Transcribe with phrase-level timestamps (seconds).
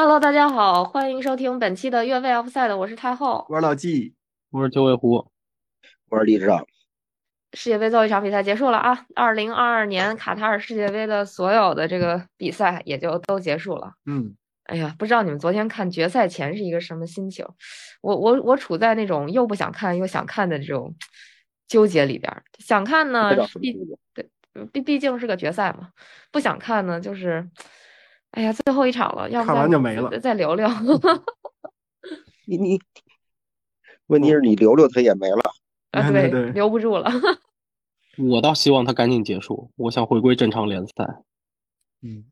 [0.00, 3.44] Hello，大家好，欢迎收听本期的越位 Offside，我是太后。
[3.48, 4.14] 我是老纪，
[4.50, 5.26] 我是九尾狐，
[6.08, 6.64] 我是李指导。
[7.54, 9.06] 世界杯最后一场比赛结束了啊！
[9.16, 13.90] 二零二二年卡塔尔世界杯的所有的这个比赛也就都结束了。
[14.06, 17.44] 嗯，哎呀，不知道你们昨天看决赛前是一个什么心情？
[18.00, 20.94] 我我我处在那种又不想看又想看的这种
[21.66, 22.44] 纠结里边儿。
[22.60, 23.76] 想看呢毕
[24.14, 24.30] 对
[24.72, 25.88] 毕毕竟是个决赛嘛；
[26.30, 27.50] 不想看呢，就是
[28.32, 30.68] 哎呀，最后一场了，要不看完就没了再再留留。
[32.46, 32.80] 你你，
[34.06, 35.40] 问题是你留留他也没了。
[35.92, 37.10] 啊，对对留不住了。
[38.18, 40.92] 我倒希望他赶紧结束，我想回归正常联赛。
[42.02, 42.24] 嗯，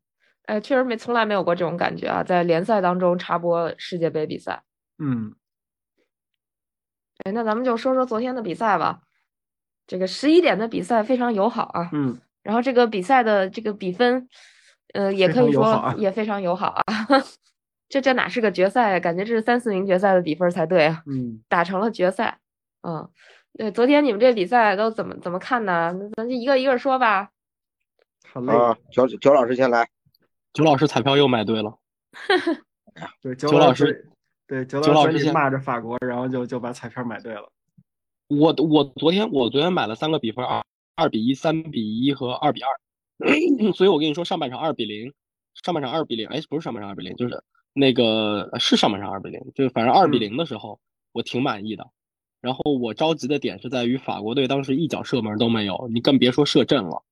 [0.43, 4.63] 哎，确实没从来没有过这种感觉啊，在联赛当中插播世界杯比赛。
[4.99, 5.33] 嗯，
[7.23, 9.01] 哎，那咱们就说说昨天的比赛吧。
[9.87, 14.27] 这个十一点的比赛非常友好啊，嗯，然后这个比赛的这个比分，
[14.93, 16.83] 呃，也可以说也非常友好啊。
[17.89, 18.99] 这这哪是个决赛？
[18.99, 22.39] 感觉这是三四名决赛的比分才对啊，嗯，打成了决赛。
[22.81, 23.09] 嗯，
[23.53, 25.93] 对，昨天你们这比赛都怎么怎么看呢？
[25.97, 27.29] 那咱就一个一个说吧。
[28.31, 28.53] 好嘞。
[28.53, 29.87] 啊，九九老师先来。
[30.53, 31.77] 九老师彩票又买对了，
[33.21, 34.09] 对，九老九老师师，
[34.47, 37.47] 对，九老师九老师先骂着法国，然后就就把彩票买对了。
[38.27, 40.63] 我我昨天我昨天买了三个比分啊，
[40.95, 42.69] 二比一、三比一和二比二，
[43.75, 45.13] 所以我跟你说上半场二比零，
[45.63, 50.79] 上半场二比零，哎，不是上半场二比零，就是那个呃是上半场二比零，就是反正二比嗯零的时候
[51.11, 51.87] 我挺满意的。
[52.39, 57.03] 然后我着急的点是在于法国队当时一脚射门都没有，你更别说射正了。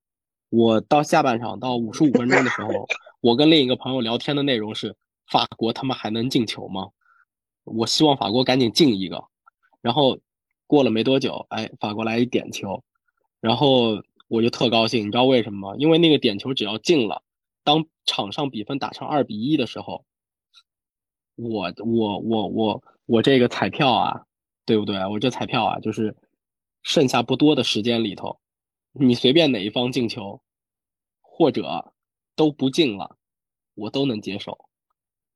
[0.50, 2.88] 我到下半场到五十五分钟的时候，
[3.22, 4.96] 我跟另一个朋友聊天的内容是
[5.28, 6.90] 法国他们还能进球吗？
[7.64, 9.26] 我希望法国赶紧进一个。
[9.82, 10.20] 然后
[10.68, 12.84] 过了没多久，哎，法国来一点球，
[13.42, 13.96] 然后
[14.28, 15.76] 我就特高兴，你知道为什么吗？
[15.78, 17.24] 因为那个点球只要进了，
[17.64, 20.06] 当场上比分打成二比一的时候，
[21.36, 24.26] 我我我我我这个彩票啊，
[24.66, 24.98] 对不对？
[25.08, 26.16] 我这彩票啊，就是
[26.82, 28.40] 剩下不多的时间里头，
[28.94, 30.42] 你随便哪一方进球，
[31.22, 31.94] 或者
[32.36, 33.18] 都不进了，
[33.76, 34.58] 我都能接受，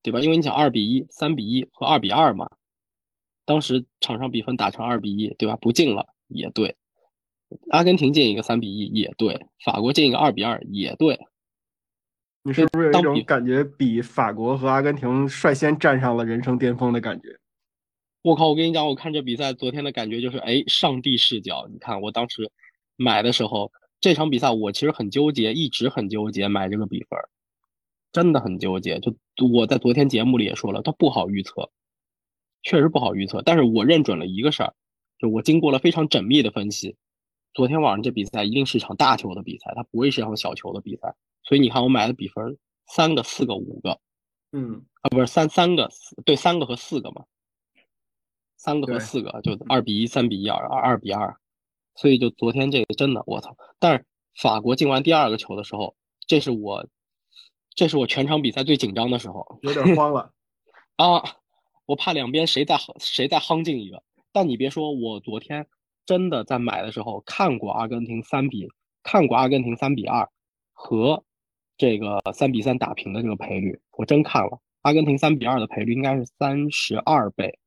[0.01, 0.19] 对吧？
[0.19, 2.49] 因为你想二比一、三比一和二比二嘛，
[3.45, 5.55] 当时场上比分打成二比一，对吧？
[5.57, 6.75] 不进了也对，
[7.69, 11.19] 阿根廷进一个三比一也对，法国进一个二比二也对，
[12.43, 17.37] 你是不是有一种感觉，比法国和阿根廷率先站上了人生巅峰的感觉？
[18.21, 18.49] 我靠！
[18.49, 21.67] 我跟你讲，我看这比赛昨天的感觉就是，哎，上帝视角。
[21.71, 22.51] 你看，我当时
[22.97, 23.71] 买的时候，
[24.01, 27.29] 这场比赛我其实很纠结，一直很纠结买这个比分儿，
[28.11, 28.99] 真的很纠结。
[28.99, 29.15] 就
[29.53, 31.71] 我在昨天节目里也说了，它不好预测，
[32.61, 33.41] 确实不好预测。
[33.41, 34.73] 但是我认准了一个事儿，
[35.17, 36.97] 就我经过了非常缜密的分析，
[37.53, 41.15] 昨天晚上这比赛一定是场大球的比赛，它不会是场小球的比赛。
[41.43, 43.99] 所以你看，我买的比分三个、四个、五个
[44.51, 45.89] 嗯，啊，不是三三个，
[46.25, 47.25] 对，三个和四个嘛。
[48.57, 51.37] 三个和四个就二比一、三比一、二二二比二，
[51.95, 53.55] 所以就昨天这个真的我操！
[53.79, 54.05] 但是
[54.35, 55.95] 法国进完第二个球的时候，
[56.27, 56.85] 这是我，
[57.73, 60.33] 这是我全场比赛最紧张的时候有点慌了。
[60.97, 61.23] 啊！
[61.85, 64.03] 我怕两边谁再谁再夯进一个。
[64.31, 65.65] 但你别说，我昨天
[66.09, 68.67] 真的在买的时候看过阿根廷三比
[69.03, 70.27] 看过阿根廷三比二
[70.73, 71.23] 和
[71.77, 74.59] 这个三比三打平的这个赔率，我真看了。
[74.81, 77.59] 阿根廷三比二的赔率应该是三十二倍。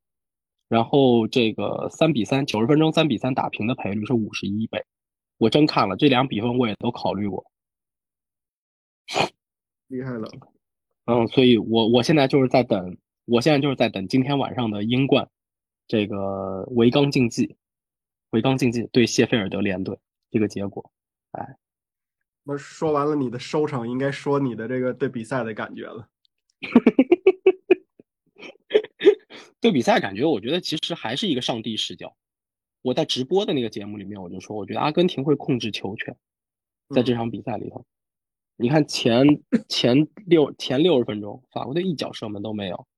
[0.66, 4.84] 然后这个三比三，九十分钟三比三打平的赔率是五十一倍，
[5.38, 7.44] 我真看了这两比分，我也都考虑过。
[9.86, 10.28] 厉害了，
[11.04, 15.28] 嗯，所以我我现在就是在等，我现在就是在等今天晚上的英冠，
[15.86, 17.54] 这个维冈竞技，
[18.32, 19.98] 维冈竞技对谢菲尔德联队
[20.30, 20.92] 这个结果。
[21.30, 21.56] 哎
[22.44, 26.08] 那说完了你的收场，应该说你的这个对比赛的感觉了。
[29.60, 32.16] 对比赛感觉，我觉得其实还是一个上帝视角。
[32.82, 36.16] 我在直播的那个节目里面，我就说，我觉得阿根廷会控制球权，
[36.88, 37.86] 在这场比赛里头。
[38.56, 42.88] 你看前前六前六十分钟，法国队一脚射门都没有，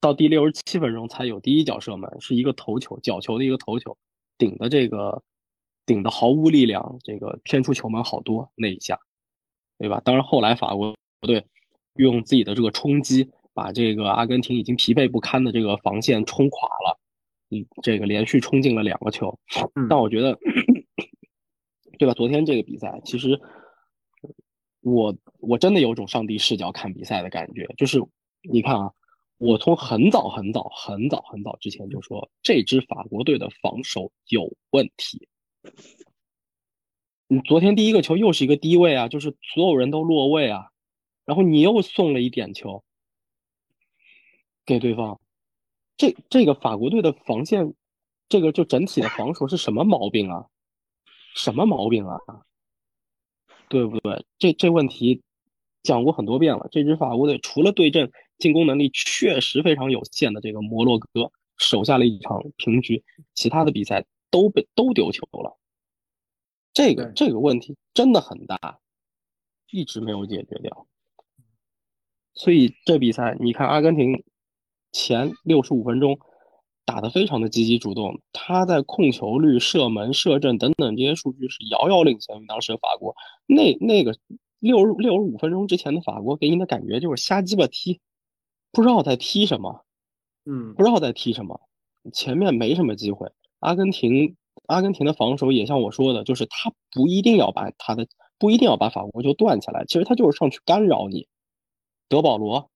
[0.00, 3.96] 到第六十七分钟才有第一脚射门，是一个头球，角球的一个头球，
[4.38, 5.22] 顶的这个
[5.84, 8.98] 顶的毫无力量，这个偏出球门好多那一下，
[9.78, 10.00] 对吧？
[10.04, 11.44] 当然后来法国队
[11.94, 13.30] 用自己的这个冲击。
[13.56, 17.00] 把这个阿根廷已经疲惫不堪的这个防线冲垮了，
[17.48, 19.38] 嗯，这个连续冲进了两个球。
[19.74, 20.38] 嗯但我觉得，
[21.98, 22.12] 对吧？
[22.12, 23.40] 昨天这个比赛，其实
[24.82, 27.98] 我我真的有种上帝视角看比赛的感觉，就是
[28.42, 28.92] 你看啊，
[29.38, 35.28] 我从很早很早很早很早之前就说，这支法国队的防守有问题。
[37.28, 40.70] 你昨天第一个球又是一个低位啊，就是所有人都落位啊，
[41.24, 42.82] 然后你又送了一点球。
[44.64, 45.20] 给对方。
[45.96, 47.74] 这这个法国队的防线，
[48.28, 50.46] 这个就整体的防守是什么毛病啊？
[51.34, 52.18] 什么毛病啊？
[53.68, 54.24] 对不对？
[54.38, 55.22] 这这问题
[55.82, 56.68] 讲过很多遍了。
[56.70, 63.02] 这支法国队除了对阵进攻能力确实非常有限的这个摩洛哥守下了一场平局，
[63.34, 65.58] 其他的比赛都被都丢球了。
[66.72, 68.78] 这个这个问题真的很大，
[69.70, 70.86] 一直没有解决掉。
[72.34, 74.22] 所以这比赛你看，阿根廷
[74.92, 76.18] 前六十五分钟
[76.84, 83.16] 打得非常的积极主动，他在控球率、射门、射正等等这些数据是遥遥领先于当时的法国。
[83.46, 84.14] 那那个
[84.58, 88.00] 六十六十五分钟之前的法国给你的感觉就是瞎鸡巴踢，
[88.72, 89.82] 不知道在踢什么。
[90.48, 91.60] 嗯不知道在踢什么，
[92.12, 93.32] 前面没什么机会。
[93.58, 94.36] 阿根廷，
[94.66, 98.06] 阿根廷的防守也像我说的，就是他不一定要把他的
[98.38, 101.26] 不一定要把法国球断起来，其实他就是上去干扰你。
[102.08, 102.70] 德保罗，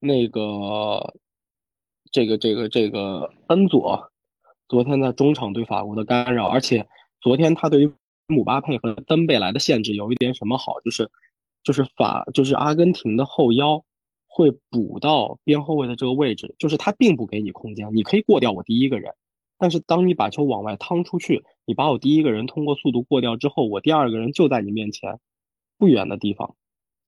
[0.00, 1.14] 那个，
[2.10, 4.12] 这个这个这个恩佐，
[4.68, 6.86] 昨天在中场对法国的干扰，而且
[7.22, 7.90] 昨天他对于
[8.26, 11.10] 姆巴佩和登贝莱的限制有一点什么好，就是
[11.62, 13.82] 就是法就是阿根廷的后腰。
[14.34, 19.12] 会补到边后卫的这个位置，就是他并不给你空间，你可以过掉我第一个人，
[19.58, 25.20] 但是当你把球往外趟出去，你把我第一个人通过速度过掉之后，我第二个人就在你面前
[25.76, 26.56] 不远的地方，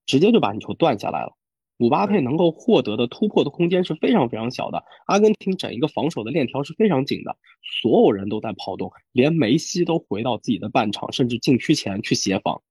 [0.05, 1.33] 直接就把你球断下来了。
[1.77, 7.37] 姆巴佩能够获得的突破的空间是非常非常小的，阿根廷整一个防守的链条是非常紧的，
[7.83, 12.63] 所有人都在跑动，连梅西都回到自己的半场甚至禁区前去协防，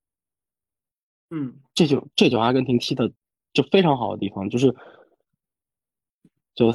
[1.32, 1.56] 嗯。
[1.74, 3.12] 这就这就阿根廷踢的
[3.54, 4.76] 就非常好的地方，就是
[6.56, 6.68] 就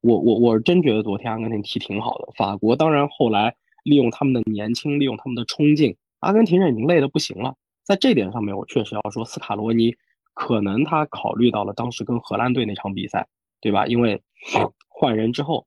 [0.00, 2.28] 我我我是真觉得昨天阿根廷踢挺好的。
[2.36, 3.54] 法国当然后来
[3.84, 7.54] 利用他们的年轻，利用他们的冲劲，阿根廷人已经累得不行了。
[7.84, 9.94] 在这点上面，我确实要说，斯卡罗尼
[10.34, 13.28] 可能他考虑到了当时跟荷兰队那场比赛，
[13.60, 13.86] 对吧？
[13.86, 14.22] 因为
[14.88, 15.66] 换人之后，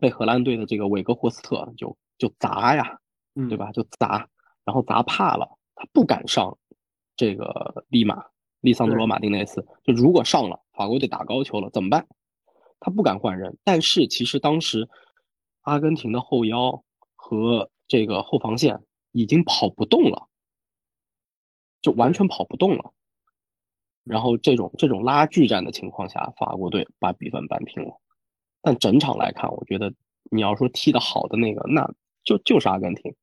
[0.00, 2.98] 被荷兰队的这个韦格霍斯特就就砸呀，
[3.34, 3.56] 嗯，对？
[3.56, 3.70] 吧？
[3.72, 4.28] 就砸，
[4.64, 6.56] 然后砸怕了，他不敢上
[7.16, 8.24] 这个利马
[8.66, 9.64] 利桑德罗马丁内斯。
[9.84, 12.08] 就如果上了，法国队打高球了怎么办？
[12.80, 13.56] 他不敢换人。
[13.62, 14.88] 但是其实当时
[15.62, 16.82] 阿根廷的后腰
[17.14, 18.82] 和这个后防线
[19.12, 20.28] 已经跑不动了，
[21.80, 22.92] 就完全跑不动了。
[24.02, 28.00] 然后这种这种拉锯战的情况下，法国队把比分扳平了。
[28.62, 29.94] 但整场来看，我觉得
[30.30, 31.88] 你要说踢得好的那个，那
[32.24, 33.14] 就就是阿根廷，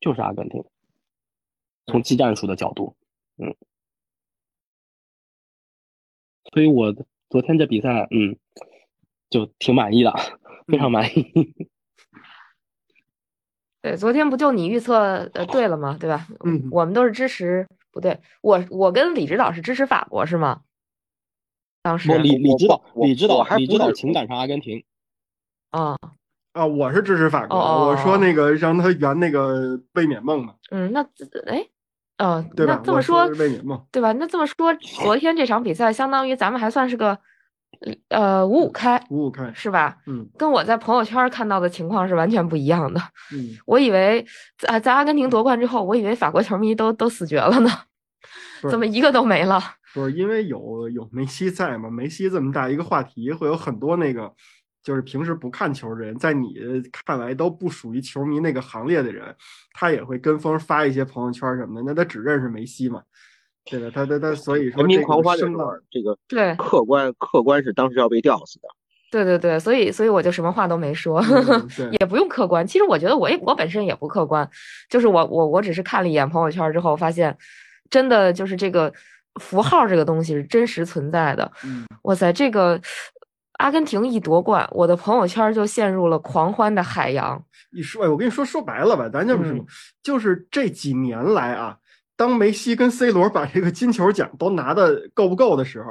[0.00, 0.62] 就是阿根廷。
[1.86, 2.94] 从技战术的角度，
[3.38, 3.56] 嗯，
[6.52, 6.94] 所以我
[7.30, 8.36] 昨天这比赛，嗯，
[9.30, 10.12] 就挺满意的，
[10.66, 11.32] 非常满意。
[13.82, 15.96] 对，昨天不就你预测呃对了吗？
[15.98, 16.28] 对吧？
[16.44, 20.62] 嗯我们都是支持，不对，我我跟李指导是支持法国是吗？
[21.82, 24.84] 当时，李李指导，李指导还，李指导情感上阿根廷，
[25.70, 25.98] 啊，
[26.52, 31.02] 啊，我是支持法国，哦我说那个让他圆那个卫冕梦嘛，嗯，那
[31.48, 31.66] 哎，
[32.22, 32.74] 呃，对吧？
[32.76, 33.28] 那这么说
[33.90, 34.12] 对吧？
[34.12, 34.72] 那这么说，
[35.02, 37.18] 昨天这场比赛相当于咱们还算是个
[38.10, 39.96] 呃五五开，五五开，是吧？
[40.06, 43.00] 嗯跟我在朋友圈看到的情况是完全不一样的。
[43.34, 44.24] 嗯，我以为
[44.56, 47.70] 在在阿根廷夺冠之后，我以为法国球迷都都死绝了呢，
[48.70, 49.60] 怎么一个都没了？
[49.92, 51.90] 不是因为有有梅西在嘛？
[51.90, 54.32] 梅西这么大一个话题，会有很多那个
[54.82, 56.54] 就是平时不看球的人，在你
[56.90, 59.34] 看来都不属于球迷那个行列的人，
[59.72, 63.02] 他也会跟风发一些朋友圈什么的，那他只认识梅西嘛，
[63.64, 63.90] 对的？
[63.90, 68.68] 他他他，所以说人民这个狂欢的时候，，这个对客观客观是当时要被吊死的。
[69.10, 71.20] 对对对，所以所以我就什么话都没说，
[71.78, 72.66] 嗯也不用客观。
[72.66, 74.48] 其实我觉得我也我本身也不客观，
[74.88, 77.36] 就是我我我只是看了一眼朋友圈之后，发现
[77.90, 78.90] 真的就是这个
[79.38, 81.52] 符号这个东西是真实存在的。
[81.62, 82.80] 嗯哇塞，这个
[83.62, 87.40] 阿根廷一夺冠，我的朋友圈就陷入了狂欢的海洋。
[87.70, 89.66] 一说，哎，我跟你说说白了吧，咱就是说，嗯
[90.02, 91.76] 就是这几年来啊，
[92.16, 95.90] 当梅西跟 C 罗把这个金球奖都拿的够不够的时候，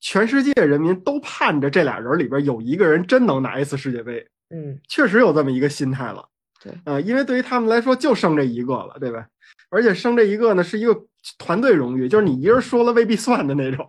[0.00, 6.26] 全世界人民都盼着这俩人里边有一个人真能拿一次世界杯，嗯，确实有这么一个心态了。
[6.64, 9.26] 对呃，因为对于他们来说就剩这一个了，对吧？
[9.68, 10.96] 而且剩这一个呢，是一个
[11.38, 13.86] 团队荣誉，就是你一人说了未必算的那种。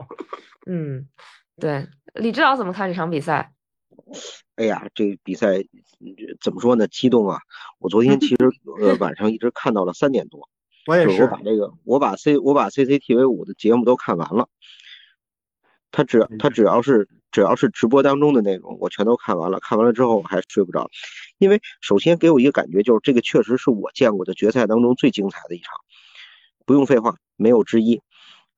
[0.65, 1.07] 嗯，
[1.59, 3.53] 对，李指导怎么看这场比赛？
[4.55, 5.59] 哎呀，这比赛
[5.99, 6.87] 嗯怎么说呢？
[6.87, 7.39] 激动啊！
[7.79, 8.37] 我昨天其实
[8.81, 10.49] 呃晚上一直看到了三点多，
[10.87, 14.49] 我也是就是我，把这个我把 C 我把 CCTV 五的节目都看完了。
[15.91, 19.59] 他只他只要是只要是直播当中的内容，我全都看完了。
[19.59, 20.89] 看完了之后我还睡不着，
[21.37, 25.75] 因为首先给我一个感觉就是这个确实是我见过的决赛当中最精彩的一场，
[26.65, 28.01] 不用废话，没有之一。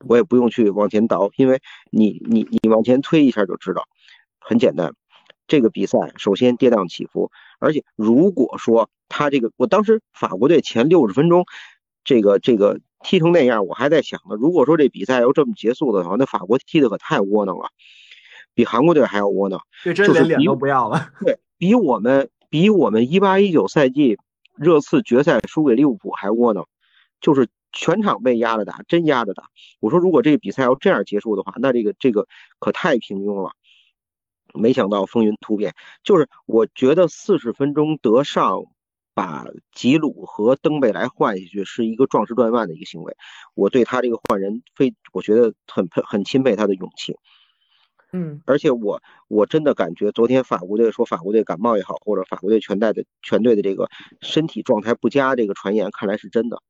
[0.07, 1.61] 我也不用去往前倒，因为
[1.91, 3.83] 你你你往前推一下就知道，
[4.39, 4.93] 很简单。
[5.47, 11.45] 这个比赛首先跌宕起伏，而且如果说他这个，我当时法国队前六十分钟，
[12.03, 14.35] 这个这个踢成那样，我还在想呢。
[14.35, 17.69] 如果说这比赛要这么结束的话，那法国踢的可太窝囊了，
[18.55, 19.61] 比韩国队还要窝囊。
[19.83, 21.09] 就真连脸都不要了。
[21.23, 24.17] 对比我们比我们一八一九赛季
[24.55, 26.67] 热刺决赛输给利物浦还窝囊，
[27.21, 29.43] 就是全场被压着打，真压着打。
[29.79, 32.27] 我说如果这个比赛要这样结束的话，那这个这个
[32.57, 33.51] 可太平庸了。
[34.53, 38.63] 没想到风云突变，就是我觉得四十分钟德尚
[39.13, 43.17] 把吉鲁和登贝莱换下去是一个壮士断腕的一个行为，
[43.53, 47.17] 我对他这个换人非我觉得很很很钦佩他的勇气。
[48.13, 53.89] 嗯，而且我我真的感觉昨天法国队说法国队感冒也好，或者法国队全队的全队的这个
[54.21, 56.61] 身体状态不佳这个传言看来是真的。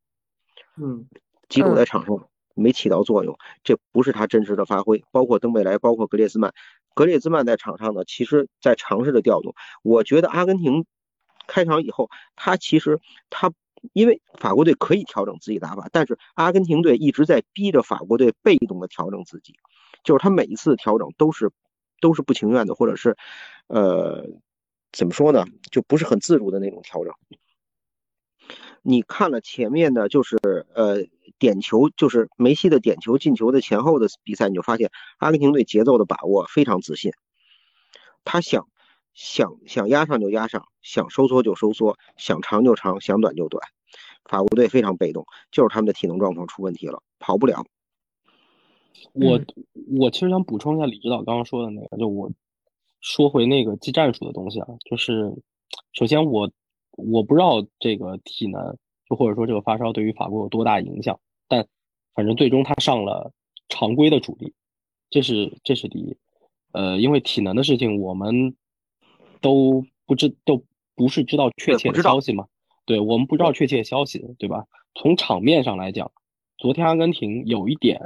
[0.78, 1.08] 嗯，
[1.50, 6.54] 吉鲁在场上没起到作用，这不是他真实的发挥，包括登贝莱，包括格列兹曼。
[6.94, 9.54] 格列兹曼在场上呢，其实在尝试着调动。
[9.84, 10.86] 我觉得阿根廷
[11.48, 13.52] 开场以后，他其实他
[13.92, 19.56] 因为法国队可以调整自己打法，但是阿根廷队一直在逼着法国队被动的调整自己，
[20.04, 21.52] 就是他每一次调整都是
[22.00, 23.18] 都是不情愿的，或者是
[23.68, 24.26] 呃
[24.94, 27.14] 怎么说呢，就不是很自如的那种调整。
[28.86, 30.38] 你看了前面的，就是
[30.76, 31.06] 呃。
[31.38, 37.12] 点球就是梅西的点球进球的前后的比赛，你就发现阿根廷队节奏的把握非常自信。
[38.24, 38.70] 他想
[39.14, 43.62] 想想压上就压上，想收缩就收缩，想长就长，想短就短。
[44.24, 47.66] 法国队非常被动，就是他们的体能状况出问题了，跑不了。
[49.12, 49.42] 我
[49.98, 52.32] 我其实想补充一下李指导刚刚说的那个，就我
[53.02, 55.36] 说回那个技战术的东西啊，就是
[55.92, 56.50] 首先我
[56.98, 58.78] 我不知道这个体能。
[59.08, 61.20] 就或者说这个发烧对于法国有多大影响？
[61.48, 61.68] 但
[62.16, 63.32] 反正最终他上了
[63.70, 64.52] 常规的主力，
[65.12, 66.18] 这是这是第一。
[66.72, 68.56] 呃，因为体能的事情我们
[69.42, 72.48] 都不知都不是知道确切的消息嘛。
[72.88, 74.66] 对我们不知道确切消息，对吧？
[74.96, 76.12] 从场面上来讲，
[76.58, 78.02] 昨天阿根廷有一点，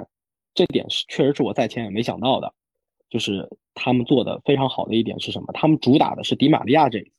[0.54, 2.54] 这点是确实是我在前也没想到的，
[3.10, 5.54] 就是他们做的非常好的一点是什么？
[5.54, 7.10] 他们主打的是迪玛利亚这一。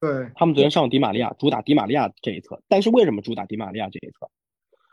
[0.00, 2.62] 对他们昨天上迪玛利亚，主打迪玛利亚这一侧。
[2.68, 4.30] 但是为什么主打迪玛利亚这一侧？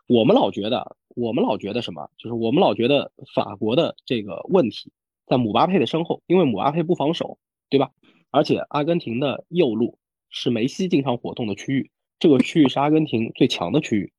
[0.08, 2.10] 我们老觉得，我们老觉得什么？
[2.18, 4.92] 就是我们老觉得法国的这个问题
[5.26, 7.38] 在姆巴佩的身后，因为姆巴佩不防守，
[7.70, 7.92] 对吧？
[8.32, 9.98] 而且阿根廷的右路
[10.30, 14.12] 是梅西经常活动的区域，这个区域是阿根廷最强的区域。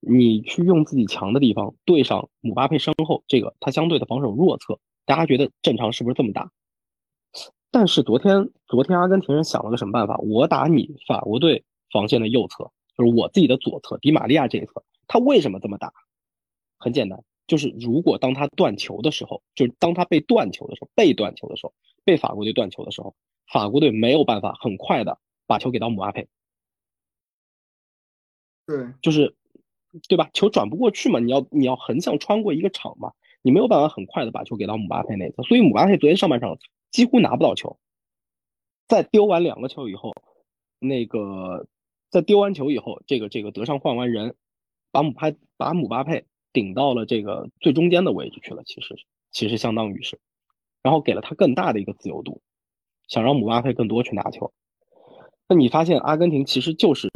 [0.00, 6.52] 你去用自己强的地方对上姆巴佩身后这个他相对的防守弱侧，大家觉得正常是不是这么打？
[7.70, 10.16] 但是昨天，昨天阿根廷人想了个什么办法？
[10.18, 14.82] 我打你法国队防线的右侧，就是我自己的左侧，迪玛利亚这一侧。
[15.06, 15.92] 他为什么这么打？
[16.78, 23.14] 很简单，就是如果当他断球的时候，就是当他被断球的时候，被断球的时候，被法国队断球的时候，
[23.52, 26.28] 法国队没有办法很快的把球给到姆巴佩。
[28.66, 29.34] 对，就是，
[30.08, 30.30] 对吧？
[30.32, 36.58] 球转不过去嘛，你要你要横向穿过一个场嘛，你没有办法很快的把球给到姆巴佩那侧，所以姆巴佩昨天上半场。
[36.90, 37.78] 几乎拿不到球，
[38.86, 40.14] 在丢完两个球以后，
[40.78, 41.66] 那个
[42.10, 44.34] 在丢完球以后，这个这个德尚换完人，
[44.90, 48.62] 把姆巴把姆巴佩顶到了这个最中间的位置去了。
[48.64, 48.96] 其实
[49.30, 50.18] 其实相当于是，
[50.82, 52.40] 然后给了他更大的一个自由度，
[53.06, 54.52] 想让姆巴佩更多去拿球。
[55.46, 57.10] 那你发现阿根廷其实就是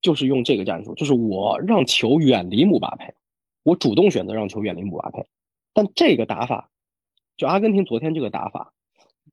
[0.00, 3.14] 就是用这个战术，就是我让球远离姆巴佩，
[3.62, 5.24] 我主动选择让球远离姆巴佩，
[5.72, 6.70] 但这个打法，
[7.36, 8.72] 就阿根廷昨天这个打法。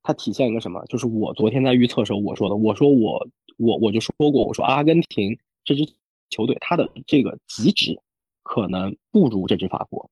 [0.02, 0.84] 它体现一个什么？
[0.86, 5.86] 就是我昨天在预测时候我说的，我说我我我就说过，我说阿根廷这支
[6.30, 8.00] 球队它的这个极值
[8.42, 10.10] 可能不如这支法国，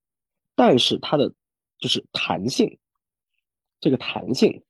[0.54, 1.32] 但是它的
[1.78, 2.78] 就是弹性，
[3.80, 4.62] 这个弹性、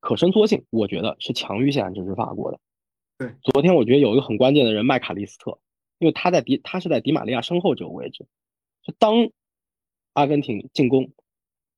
[0.00, 2.58] 可伸缩性，我觉得是强于现在这支法国的。
[3.18, 5.58] 对，昨天我觉得有一个很关键的人麦卡利斯特，
[5.98, 8.26] 因为他在迪他是在迪玛利亚身后这个位置，
[8.82, 9.30] 就当
[10.14, 11.12] 阿根廷进攻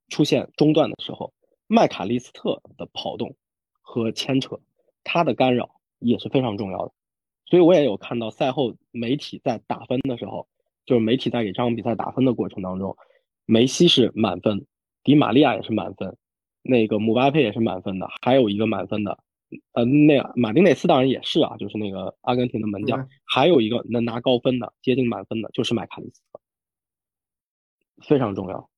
[0.09, 1.33] 出现中断的时候。
[1.66, 3.37] 麦卡利斯特的跑动
[3.80, 4.61] 和牵扯，
[5.04, 6.92] 他的干扰也是非常重要的。
[7.46, 10.49] 所以我也有看到赛后媒体在打分的时候，
[10.85, 12.96] 就是媒体在给这场比赛打分的过程当中，
[13.44, 14.66] 梅西是满分，
[15.04, 16.16] 迪玛利亚也是满分，
[16.62, 19.18] 那个姆巴佩也是满分的，还有一个满分的，
[19.73, 26.40] 呃，那马丁内斯当然也是啊，就是那个阿根廷的门将，还有一个能拿高分的，接近满分的，就是麦卡利斯特，
[28.02, 28.68] 非常重要，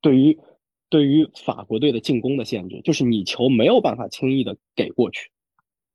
[0.00, 0.38] 对于。
[0.88, 5.30] 对于法国队的进攻的限制，就是你球没有办法轻易的给过去，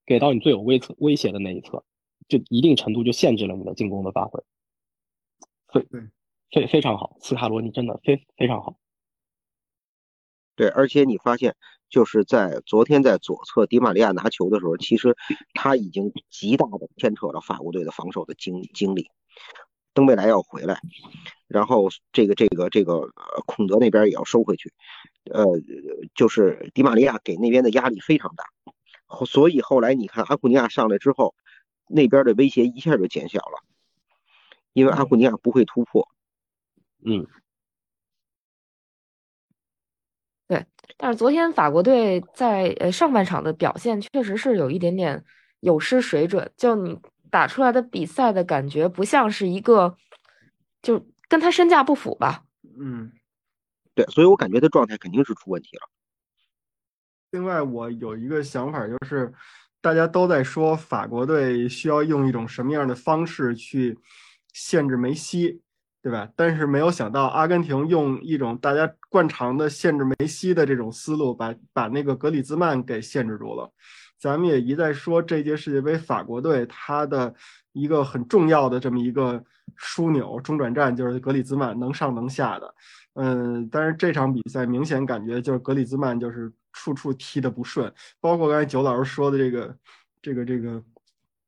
[0.05, 1.83] 给到你最有威侧威胁的那一侧，
[2.27, 4.43] 就一定程度就限制了你的进攻的发挥。
[5.71, 5.87] 非
[6.51, 8.77] 非非常好，斯卡罗尼真的非非常好。
[10.55, 11.55] 对，而且你发现，
[11.89, 15.15] 就是在昨天在左侧迪玛利亚拿球的时候，其实
[15.55, 19.09] 他已经极大的牵扯了法国队的防守的精精力。
[19.93, 20.79] 登贝莱要回来，
[21.47, 24.73] 然后这个这个这个呃孔德那边也要收回去，
[25.31, 25.45] 呃，
[26.15, 28.43] 就是迪玛利亚给那边的压力非常大，
[29.25, 31.35] 所以后来你看阿库尼亚上来之后，
[31.87, 33.63] 那边的威胁一下就减小了，
[34.73, 36.09] 因为阿库尼亚不会突破。
[37.05, 37.27] 嗯，
[40.47, 40.65] 对，
[40.97, 45.23] 但是昨天法国队在呃上半场的表现确实是有一点点
[45.59, 46.97] 有失水准，就你。
[47.33, 49.97] 打出来的比赛的感觉不像是一个，
[50.83, 52.43] 就跟他身价不符吧？
[52.79, 53.11] 嗯，
[53.95, 55.89] 对，所以我感觉他状态肯定是出问题了。
[57.31, 59.33] 另外，我有一个想法，就是
[59.81, 63.97] 大家都在说法国队需要用一种什么样的方式去
[64.53, 65.59] 限制梅西，
[66.03, 66.29] 对吧？
[66.35, 73.73] 但是没有想到阿根廷用一种大家惯常的限制梅西的这种思路，把把那个格里兹曼给限制住了。
[74.23, 77.35] 咱们也一再说，这届世界杯法国队他的
[77.73, 79.43] 一个很重要的这么一个
[79.77, 82.73] 枢纽、中转站就是格里兹曼能上能下的，
[83.15, 89.77] 嗯，但是这场比赛明显感觉就是格里兹曼就是处处踢的不顺，包括刚才九老师说的这个、
[90.21, 90.81] 这个、这个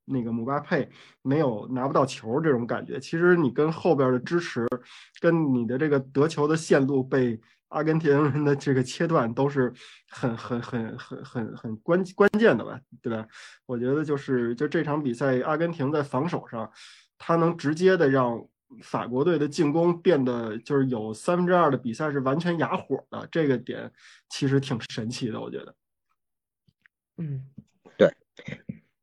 [0.04, 0.90] 那个姆巴佩
[1.22, 4.68] 没有拿不到球这种感觉，其实你跟后边的支持，
[5.22, 7.40] 跟你的这个得球的线路被。
[7.76, 9.74] 阿根廷人的这个切断都是
[10.08, 13.28] 很很很很很很关关键的吧，对吧？
[13.66, 16.72] 我觉得就是就这场比赛，阿根廷在防守上，
[17.18, 18.48] 他能直接的让
[18.82, 23.92] 法国队的进攻变得就是有三分之二的比赛是完全哑火的，这个点
[24.30, 25.76] 其实挺神奇的，我觉得。
[27.18, 27.46] 嗯，
[27.98, 28.10] 对。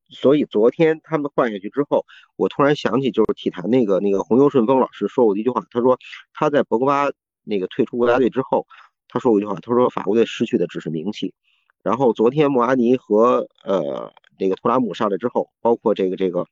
[0.09, 5.99] 所以昨天他们换下去之后，我突然想起就是体坛那个那个洪优顺风老师说过的一句话，他说
[6.33, 7.11] 他在博格巴。
[7.45, 8.67] 那个退出国家队之后，
[9.09, 11.35] 他说过一句话，他说法国队失去的只是名气。
[11.83, 16.47] 然后昨天穆阿尼和呃那个图拉姆上来之后，包括这个这个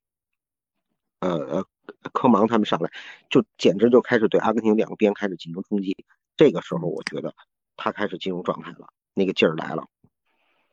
[1.21, 1.67] 呃呃
[2.13, 2.91] 科芒他们上来，
[3.29, 5.97] 就简直就开始对阿根廷两个边开始进行冲击。
[6.37, 7.35] 这个时候我觉得
[7.77, 9.85] 他开始进入状态了，那个劲儿来了。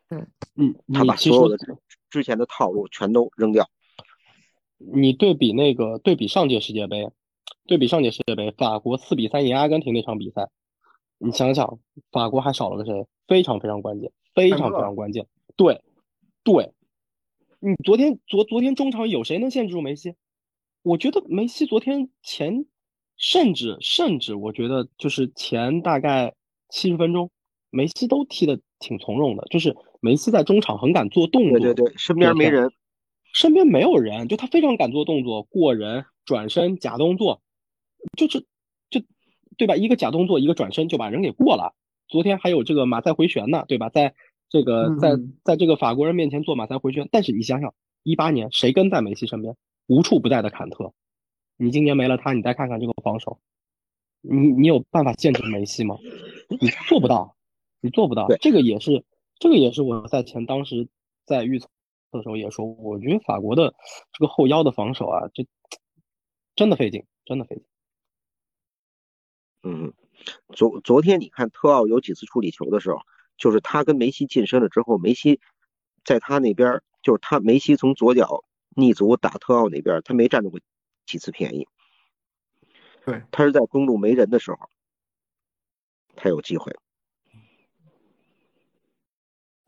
[0.10, 1.58] 嗯嗯，他把所有的
[2.10, 3.70] 之前的套路全都扔掉。
[4.78, 7.12] 你对比那个对比上届世界杯。
[7.68, 10.48] 对比上届世界杯，法国四比三赢阿根廷那场比赛，
[11.18, 11.80] 你想想，
[12.12, 13.06] 法国还少了个谁？
[13.28, 15.28] 非常非常关键，非常非常关键。
[15.58, 15.82] 对，
[16.46, 16.72] 对，
[17.60, 20.16] 你昨天昨昨天中场有谁能限制住梅西？
[20.82, 22.66] 我觉得梅西昨天前，
[23.18, 26.34] 甚至甚至，我觉得就是前大概
[26.70, 27.30] 七十分钟，
[27.70, 32.72] 梅西都踢的挺从容的，就是梅西在中场很敢做动作，对对对，身边没人，
[33.34, 37.42] 身边没有人，就他非常敢做动作，过人、转身、假动作。
[38.18, 38.46] 就是，
[38.90, 39.02] 就，
[39.58, 39.76] 对吧？
[39.76, 41.74] 一个假动作，一个转身就把人给过了。
[42.08, 43.90] 昨天还有这个马赛回旋呢，对吧？
[43.90, 44.16] 在
[44.50, 45.12] 这个在
[45.44, 47.10] 在这个法国人面前做马赛回旋。
[47.12, 49.56] 但是你想想，一八年谁跟在梅西身边？
[49.88, 50.94] 无处不在的坎特。
[51.58, 53.40] 你今年没了他，你再看看这个防守，
[54.22, 55.98] 你你有办法限制梅西吗？
[56.62, 57.36] 你做不到，
[57.82, 58.28] 你做不到。
[58.40, 59.04] 这个也是，
[59.40, 60.88] 这个也是我在前当时
[61.26, 61.68] 在预测
[62.12, 63.74] 的时候也说，我觉得法国的
[64.14, 65.46] 这个后腰的防守啊，这
[66.56, 67.66] 真的费劲，真的费劲。
[69.70, 69.94] 嗯，
[70.54, 73.02] 昨昨天你看特奥有几次处理球的时候，
[73.38, 75.42] 就是他跟梅西近身了之后，梅西
[76.06, 80.58] 在他那边，就是他梅西从左脚逆足打特奥那边，他没占着过
[81.06, 81.68] 几次便宜。
[83.06, 84.58] 对，他是在公路没人的时候，
[86.16, 86.74] 他有机会。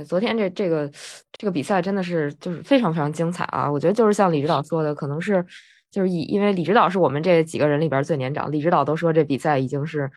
[0.05, 0.89] 昨天这这个
[1.33, 3.69] 这个比赛真的是就是非常非常精彩啊！
[3.69, 5.45] 我觉得就是像李指导说的，可能是。
[5.91, 10.09] 就是以，因为李指导是我们这几个人里边最年长，李指导都说这比赛已经是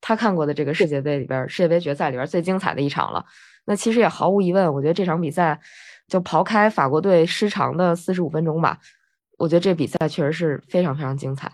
[0.00, 3.24] 他看过的这个世界杯里边世界杯决赛里边最精彩的一场了。
[3.64, 5.60] 那其实也毫无疑问，我觉得这场比赛
[6.06, 8.78] 就刨开法国队失常的四十五分钟吧，
[9.36, 11.52] 我觉得这比赛确实是非常非常精彩。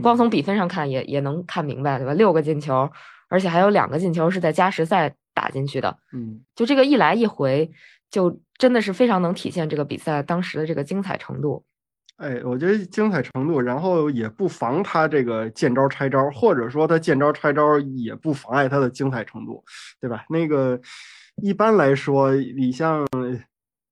[0.00, 2.14] 光从比分上看也也能看明白，对吧？
[2.14, 2.88] 六个进球，
[3.28, 5.98] 而且还有两个进球是在加时赛打进去的。
[6.12, 7.68] 嗯，就这个一来一回，
[8.08, 11.64] 就真的是非常能体现这个比赛当时的这个精彩程度。
[12.20, 19.64] 哎，我觉得精彩程度，然后也不妨他这个见招拆招，或者说他见招拆招也不妨碍他的精彩程度，
[19.98, 20.22] 对吧？
[20.28, 20.78] 那个
[21.42, 23.06] 一般来说，你像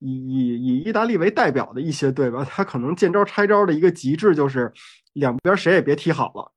[0.00, 4.70] 以以以意大利为代表的一些队吧，他可能见招拆招的一个极致就是
[5.14, 6.52] 两边谁也别踢好了，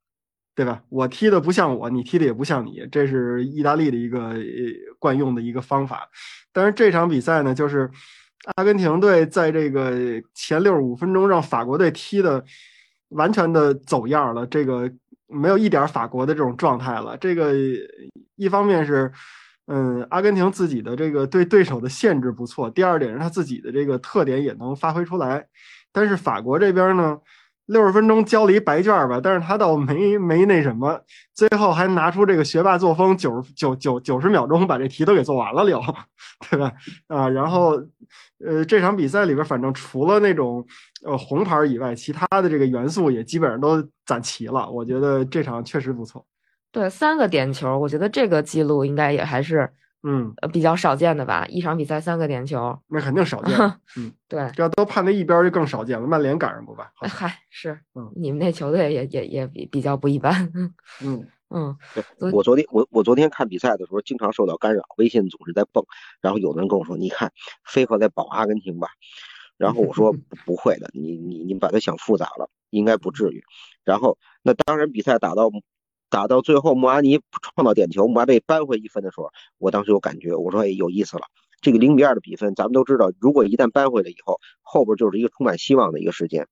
[0.53, 0.83] 对吧？
[0.89, 4.35] 我踢的不像我，你踢的也不像你，这是意大利的一个
[4.99, 6.09] 惯用的一个方法。
[6.51, 7.89] 但是这场比赛呢，就是。
[8.55, 12.43] 阿根廷队在这个前六十五分钟让法国队踢的
[13.09, 14.45] 完全的走样了。
[14.47, 14.91] 这个
[15.27, 17.15] 没有一点法国的这种状态了。
[17.17, 17.53] 这个
[18.35, 19.11] 一方面是，
[19.67, 25.47] 嗯，阿根廷自己的这个对对手的限制不错；第二点是他自己的这个特点也能发挥出来。
[25.91, 27.17] 但是法国这边呢？
[27.71, 31.01] 六十分钟交了一白卷吧，但是他倒没没那什么，
[31.33, 35.81] 最后还拿出这个学霸作风，九十九九九十秒钟把这题都给做完了了，
[36.49, 36.71] 对吧？
[37.07, 37.71] 啊，然后，
[38.45, 40.65] 呃，这场比赛里边，反正除了那种
[41.05, 44.69] 呃红牌以外，其他的这个元素也基本上都攒齐了。
[44.69, 46.25] 我觉得这场确实不错。
[46.71, 49.69] 对，三个点球，我觉得这个记录应该也还是。
[50.03, 53.55] 嗯，呃，比较少见的吧，一场比赛三个点球，那肯定少见。
[53.97, 56.07] 嗯，对，这要都判那一边就更少见了。
[56.07, 56.91] 曼联赶上过吧？
[56.95, 60.51] 嗨，是，嗯，你们那球队也也也比比较不一般。
[61.03, 61.77] 嗯嗯，
[62.31, 65.85] 我昨天我我昨天看比赛的时候，经常受到干扰，微信总是在蹦，
[66.21, 67.31] 然后有的人跟我说：“你看，
[67.63, 68.87] 飞鹤在保阿根廷吧？”
[69.57, 70.11] 然后我说：
[70.47, 73.43] “不会的，你你你把它想复杂了，应该不至于。”
[73.83, 75.51] 然后那当然比赛打到。
[76.11, 77.19] 打到最后，穆阿尼
[77.55, 81.23] 创造点球，穆阿贝扳回一分的时候，我当时有感觉，我说哎，有意思了。
[81.61, 86.47] 这个零比二的比分，咱们都知道，如果一旦扳回来以后，后边就是一个充满希望的一个时间。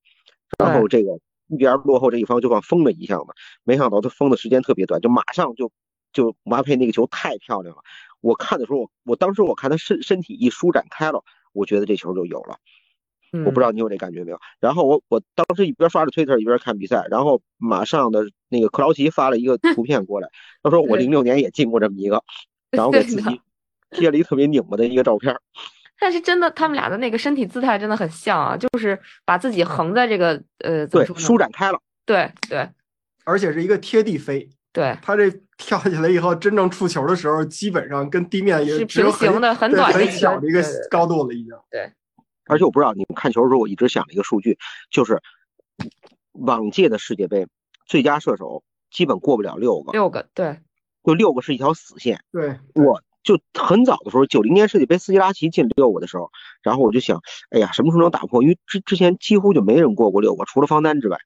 [0.58, 5.72] 然后这个一比二落后这一方就像疯了一样嘛，没想到他疯的时间特别短，就马上就
[6.14, 7.82] 就穆阿佩那个球太漂亮了。
[8.22, 12.58] 我看的时候，我我当时我看他身身体一舒展开了，我觉得这球就有了。
[13.46, 14.40] 我不知道你有这感觉没有？
[14.60, 20.30] 然后我我当时一边刷着推特一边看比赛，然后马上的那个克劳奇发了一个 图片过来，
[20.64, 22.24] 他说我零六年也进过这么一个，
[22.72, 23.42] 然后给自己
[23.92, 25.36] 贴了一特别拧巴的一个照片。
[26.00, 31.80] 但是真的，他们俩的那个身体姿态真的很像啊，就是把自己横在这个呃，对，舒展开了。
[32.06, 32.70] 对对，
[33.26, 34.50] 而且是一个贴地飞。
[34.72, 41.54] 对，他这跳起来以后，真正触球的时候，基本上跟地面也是平行的，很短很小的一个高度了，已经。
[41.70, 41.92] 对。
[42.50, 44.58] 而且我不知道你们看球的时候，我一直想了一个数据，
[44.90, 45.22] 就是
[46.32, 47.48] 往届的世界杯
[47.86, 50.60] 最佳射手基本过不了六个，六个对，
[51.04, 52.22] 就六个是一条死线。
[52.32, 56.32] 对，我就很早的时候，九零年世界杯斯基拉奇进六个的时候，
[56.64, 58.42] 然后我就想，哎呀，什么时候能打破？
[58.42, 61.18] 因为之之前几乎就没人过过六个，除了方丹之外。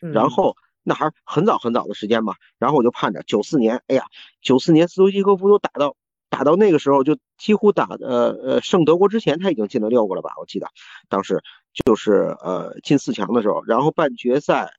[0.00, 4.04] 然后那还是很早很早的时间嘛，然后我就盼着九四年，哎呀，
[4.40, 5.96] 九四年斯图基科夫都打到。
[6.30, 10.32] 打到那个时候，就几乎打的呃胜德国之前，他已经进了六个了吧？
[10.40, 10.68] 我记得
[11.08, 14.72] 当时就是呃进四强的时候，然后半决赛，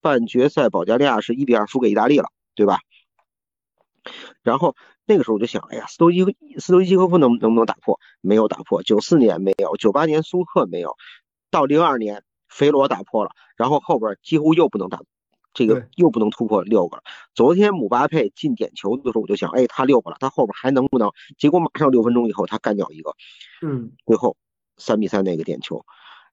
[0.00, 2.78] 半决赛保加利亚是一比二输给意大利了，对吧？
[4.42, 6.24] 然后那个时候我就想，哎呀，斯托伊
[6.58, 7.98] 斯托伊基科夫能能不能打破？
[8.20, 8.82] 没有打破。
[8.82, 10.94] 九四年没有，九八年苏克没有，
[11.50, 15.00] 到零二年肥罗打破了，然后后边几乎又不能打。
[15.54, 17.02] 这个又不能突破六个了。
[17.34, 21.12] 昨天姆巴佩进点球的时候，我就想，哎，他六个了，他后边还能不能？
[21.38, 23.14] 结果马上六分钟以后，他干掉一个。
[23.62, 24.36] 嗯，最后
[24.76, 25.86] 三比三那个点球，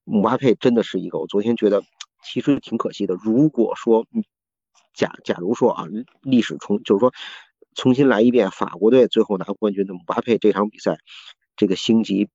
[0.03, 1.19] 姆巴佩真的是一个。
[1.19, 1.83] 我昨天觉得
[2.23, 3.13] 其实挺可惜的。
[3.13, 4.05] 如果说
[4.93, 5.85] 假假如说啊，
[6.21, 7.13] 历史重就是说
[7.75, 10.97] 重新来一遍，法国队最后拿冠军的姆巴佩这场比赛，
[11.55, 12.27] 这个星级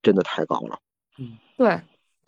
[0.00, 0.78] 真的太高了。
[1.18, 1.80] 嗯，对。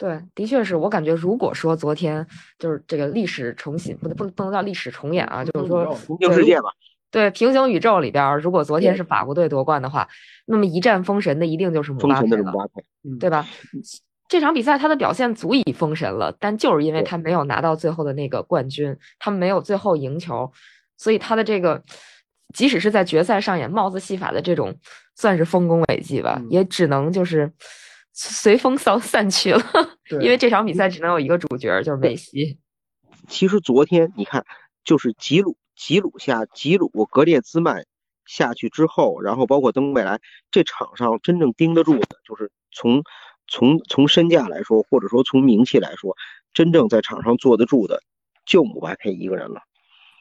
[0.03, 2.27] 对，的确是我感觉，如果说昨天
[2.59, 6.71] 就是这个历史重新，不能不不能叫历史重演啊，就是说平行世界吧。
[7.09, 10.09] 对，平行宇宙里边，如果昨天是法国队夺冠的话，
[10.45, 12.53] 那么一战封神的一定就是姆巴佩了，
[13.21, 13.47] 对吧？
[14.29, 20.51] 这场比赛他的表现足以封神了，但就是因为他没有拿到最后的那个冠军，他没有最后赢球，
[20.99, 21.81] 所以他的这个
[22.53, 24.77] 即使是在决赛上演帽子戏法的这种
[25.15, 27.53] 算是丰功伟绩吧，也只能就是。
[28.13, 29.63] 随风散散去了，
[30.21, 32.59] 因为这场比赛只能有一个主角，就是梅西。
[33.29, 34.45] 其实昨天你看，
[34.85, 37.87] 就是吉鲁吉鲁下吉鲁格列兹曼
[38.27, 40.21] 下去之后，然后包括登贝莱，
[40.51, 43.03] 这场上真正盯得住的，就是从
[43.49, 46.17] 从从身价来说，或者说从名气来说，
[46.53, 48.03] 真正在场上坐得住的，
[48.45, 49.63] 就姆巴佩一个人了。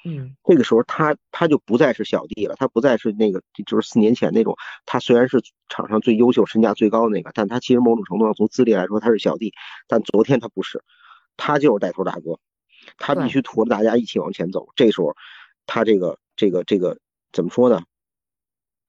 [0.04, 9.54] 嗯，这个时候他他就不再是小弟了，他不再是那个就是四年前那种，他虽然是场上最优秀、身价最高的那个，但他其实某种程度上从资历来说他是小弟。
[9.88, 10.84] 但昨天他不是，
[11.38, 12.40] 他就是带头大哥，
[12.98, 14.70] 他必须驮着大家一起往前走。
[14.76, 15.16] 这时候
[15.68, 16.98] 他这个这个这个
[17.32, 17.84] 怎么说呢？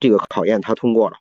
[0.01, 1.19] 这个考验他通过了。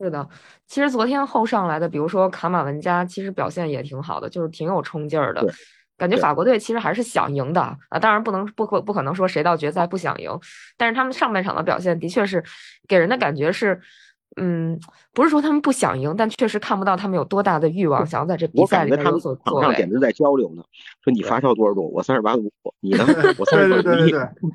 [0.00, 0.28] 是的，
[0.66, 5.46] 其实昨天后上来的，比如说卡马文加，其实表现也挺好的，就是挺有冲劲儿的。
[5.96, 10.30] 感觉法国队其实还是想赢的啊，当然不能不可不可能说谁到决赛不想赢，
[10.76, 12.42] 但是他们上半场的表现的确是
[12.88, 13.80] 给人的感觉是，
[14.36, 14.76] 嗯，
[15.12, 19.62] 不是说他们不想赢，但确实看不到他们有多大的欲望想要在这比赛里面有所作为。
[19.62, 20.64] 场上简直在交流呢，
[21.04, 21.92] 说你发烧多少度？
[21.92, 23.06] 我三十八度，你呢？
[23.38, 23.90] 我三十九度。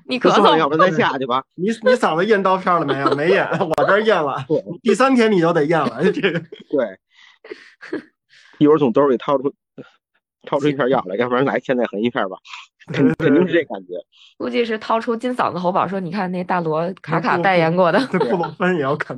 [0.08, 1.42] 你 咳嗽，要不然咱下去吧？
[1.56, 3.16] 你你嗓子验刀片了没有？
[3.16, 4.46] 没验，我这验了。
[4.84, 7.00] 第三天你就得验了，这个对。
[8.58, 9.54] 一会儿从兜里掏出。
[10.44, 12.38] 掏出一片药来，要不然来现在横一片吧。
[12.92, 13.94] 肯肯定是这感觉。
[14.38, 19.16] 估计是掏出金嗓子喉宝说：“你看那大罗卡卡代言过的。”这布洛芬也要啃。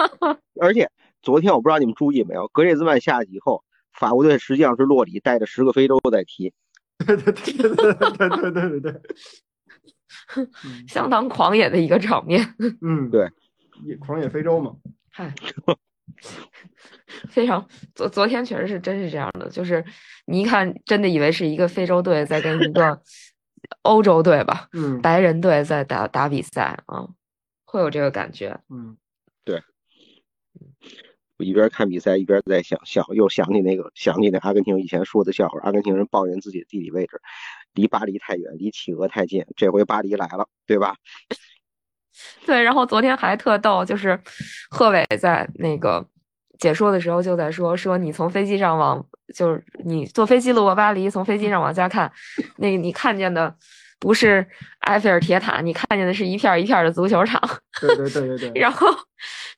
[0.58, 6.54] 而且昨天我不知道你们注意没有，格列兹曼下去以后，法国队实际上是洛里带着十个非洲在踢。
[7.06, 9.00] 对对对对对对对对对对。
[10.88, 12.54] 相当狂野的一个场面。
[12.80, 13.28] 嗯，对，
[13.98, 14.76] 狂野非洲嘛。
[15.10, 15.34] 嗨，
[17.30, 19.84] 非常昨昨天确实是真是这样的，就是
[20.26, 23.00] 你一看，真的以为是一个非洲队在跟一个
[23.82, 27.08] 欧洲队吧，嗯，白人队在打打比赛啊，
[27.64, 28.60] 会有这个感觉。
[28.68, 28.96] 嗯，
[29.44, 29.62] 对。
[31.38, 37.20] 我一边看比赛一边在想想，又想起那个想起那阿根廷以前说的笑话，阿根廷人抱怨自己的地理位置。
[37.72, 39.46] 离巴黎太远，离企鹅太近。
[39.56, 40.96] 这回巴黎来了，对吧？
[42.46, 44.18] 对，然后昨天还特逗，就是
[44.70, 46.04] 贺伟在那个
[46.58, 52.10] 解说的时候就在说说你从飞机上往，就是你坐飞机路过巴黎，从飞机上往下看，
[52.56, 53.54] 那你看见的
[53.98, 54.46] 不是
[54.80, 57.40] 埃菲尔铁塔，你看见的是一片一片的足球场。
[57.80, 58.52] 对对对对对。
[58.60, 58.86] 然后。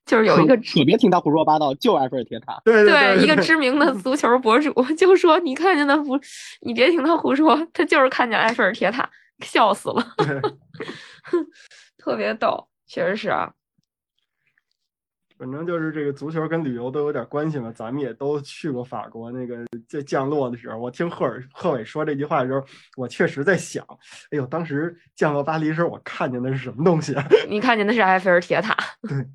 [0.04, 2.60] 就是有一个，你别听他胡说八道，就埃菲尔铁塔。
[2.64, 6.18] 对对，一个知名的足球博主就说：“你看见的不？
[6.62, 9.08] 你别听他胡说，他就是看见埃菲尔铁塔，
[9.44, 10.04] 笑死了。
[12.02, 13.52] ”特别逗，确实是啊。
[15.38, 19.30] 反正就是这个足球跟旅游都有点关系嘛，咱们也都去过法国。
[19.32, 22.64] 那个在降落的时候，我听赫尔赫伟说这句话的时候，
[22.96, 23.84] 我确实在想，
[24.30, 27.14] 哎呦，当时降落巴黎时候，我看见的是什么东西？
[27.48, 28.76] 你看见的是埃菲尔铁塔。
[29.02, 29.26] 对，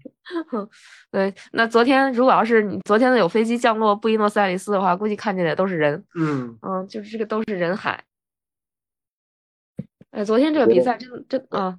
[1.11, 1.35] 对。
[1.51, 6.05] 那昨天如果要是你昨天的有飞机降落布宜诺斯艾利斯的话，估计看见的都是人。
[6.15, 8.03] 嗯嗯，就是这个都是人海。
[10.11, 11.77] 哎，昨天这个比赛真真啊。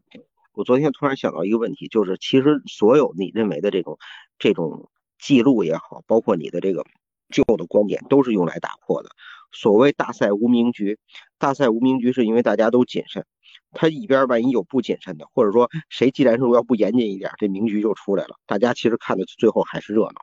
[0.59, 3.97] 我昨天突然想到一个问题，就是其实所有你认为的这种
[4.40, 6.85] 这种记录也好，包括你的这个
[7.31, 9.11] 旧的观点，都是用来打破的。
[9.53, 10.99] 所谓大赛无名局，
[11.38, 13.25] 大赛无名局是因为大家都谨慎，
[13.71, 18.35] 他一边万一有不谨慎的，或者说谁既然说要不严谨一点，这名局就出来了。
[18.44, 20.23] 大家其实看的最后还是热闹，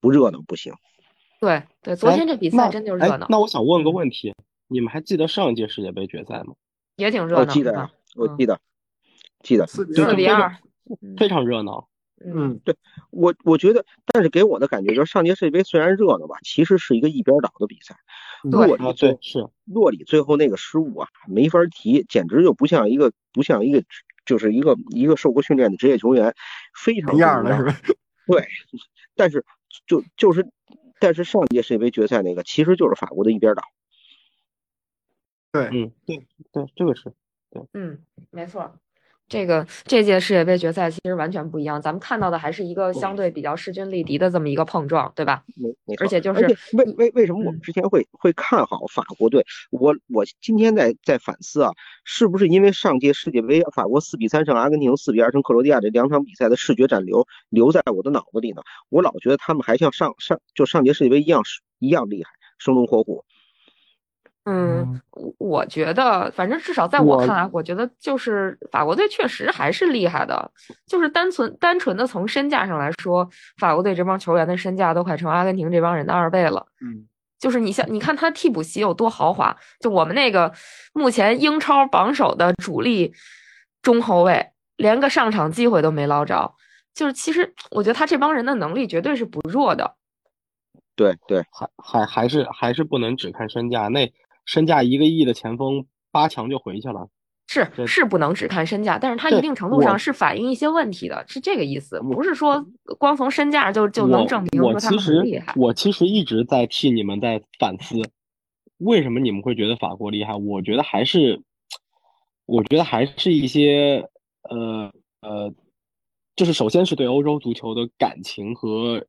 [0.00, 0.72] 不热闹不行。
[1.40, 3.26] 对对，昨天这比赛真就是热闹。
[3.28, 4.32] 那我想问个问题，
[4.68, 6.54] 你们还记得上一届世界杯决赛吗？
[6.94, 7.40] 也挺热闹。
[7.40, 8.60] 我记得，我记得。
[9.42, 10.56] 记得四比二，
[11.16, 11.88] 非常热闹。
[12.24, 12.76] 嗯，对
[13.10, 17.96] 我我觉得，但是给我的感觉就是上届世界杯虽然热闹吧，其实是一个一边倒的比赛。
[18.44, 23.82] 洛里对是洛里最后那个失误啊，没法提，简直就不像一个不像一个
[24.24, 26.32] 就是一个一个受过训练的职业球员，
[26.72, 27.76] 非常样的是吧？
[28.28, 28.46] 对，
[29.16, 29.44] 但是
[29.86, 30.48] 就就是，
[31.00, 33.64] 但是上届世界杯决赛那个其实就是法国的一边倒。
[35.50, 37.12] 对，嗯，对对，这个是
[37.50, 37.98] 对，嗯，
[38.30, 38.78] 没错。
[39.32, 45.42] 这个这届世界杯决赛其实完全不一样，咱们看到的还是一个相对比较势均力敌的这么一个碰撞，对吧？
[45.56, 49.42] 没而且就是为为为什么我们之前会会看好法国队？
[49.70, 51.70] 我我今天在在反思啊，
[52.04, 58.60] 是不是因为上届世界杯法国四比三胜阿根廷，四比二胜克罗地亚这两场比赛的视觉暂留留在我的脑子里呢？
[58.90, 61.42] 我老觉得他们还像上上就上届世界杯一样
[61.78, 63.24] 一样厉害，生龙活虎。
[64.44, 65.00] 嗯，
[65.38, 70.50] 我觉得，反正至少在我看来，我觉得就是法国队确实还是厉害的。
[70.84, 73.28] 就是单纯单纯的从身价上来说，
[73.58, 76.66] 法国队这帮球员的身价都快成阿根廷这帮人的二倍了。
[76.80, 77.06] 嗯，
[77.38, 80.52] 就是你像你看他替补席有多豪华，就我们那个
[80.92, 83.14] 目前英超榜首的主力
[83.80, 86.52] 中后卫，连个上场机会都没捞着。
[86.92, 89.94] 就是其实我觉得他这帮人的能力绝对是不弱的。
[90.96, 94.12] 对对，还还还是还是不能只看身价那。
[94.44, 97.08] 身价一个亿的前锋八强就回去了，
[97.48, 102.64] 是是不能只看身价，但是他一定程度上是反映一些问题的，是这个意思，不是说
[102.98, 105.52] 光从身价就就能证明说他们很厉害。
[105.56, 107.96] 我其实一直在替你们在反思，
[108.78, 110.34] 为什么你们会觉得法国厉害？
[110.34, 111.40] 我觉得还是，
[112.46, 114.08] 我觉得还是一些
[114.42, 115.54] 呃呃，
[116.34, 119.04] 就是首先是对欧洲足球的感情和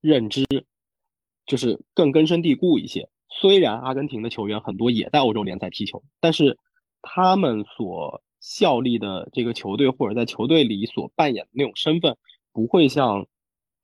[0.00, 0.44] 认知，
[1.46, 3.08] 就是更根深蒂固一些。
[3.30, 6.58] 虽然阿根廷的球员很多也在欧洲联赛踢球，但是
[7.02, 12.16] 他们所效力的这个球队或者在球队里所扮演的那种身份，
[12.52, 13.26] 不会像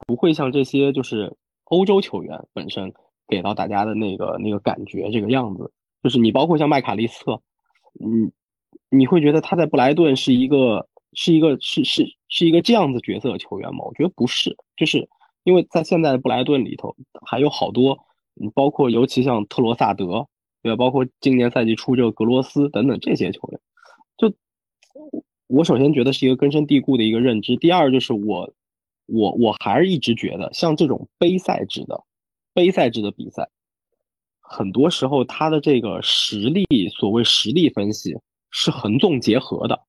[0.07, 2.93] 不会像这些就是欧洲球员本身
[3.29, 5.73] 给到大家的那个那个感觉这个样子。
[6.03, 7.43] 就是你包括像麦卡利斯特，
[8.01, 8.33] 嗯，
[8.91, 13.85] 你会觉得他在布莱顿是一个是一个是是是一个这样子角色的球员吗？
[13.85, 15.09] 我觉得不是，就是
[15.45, 17.99] 因为在现在的布莱顿里头还有好多。
[18.35, 20.27] 你包括尤其像特罗萨德，
[20.63, 20.77] 对吧？
[20.77, 23.61] 包括今年赛季初这个格罗斯等等这些球员，
[24.17, 24.35] 就
[25.47, 27.57] 我首先觉得是一个根深蒂固的一个认知。
[27.57, 28.53] 第二就是我，
[29.07, 32.03] 我我还是一直觉得，像这种杯赛制的
[32.53, 33.49] 杯赛制的比赛，
[34.41, 38.15] 很多时候他的这个实力，所谓实力分析
[38.51, 39.81] 是横纵结合的，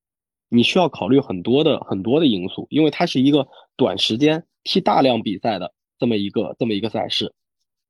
[0.49, 7.34] 你需要考虑很多的很多的因素，因为它是一个短时间踢大量比赛的这么一个这么一个赛事，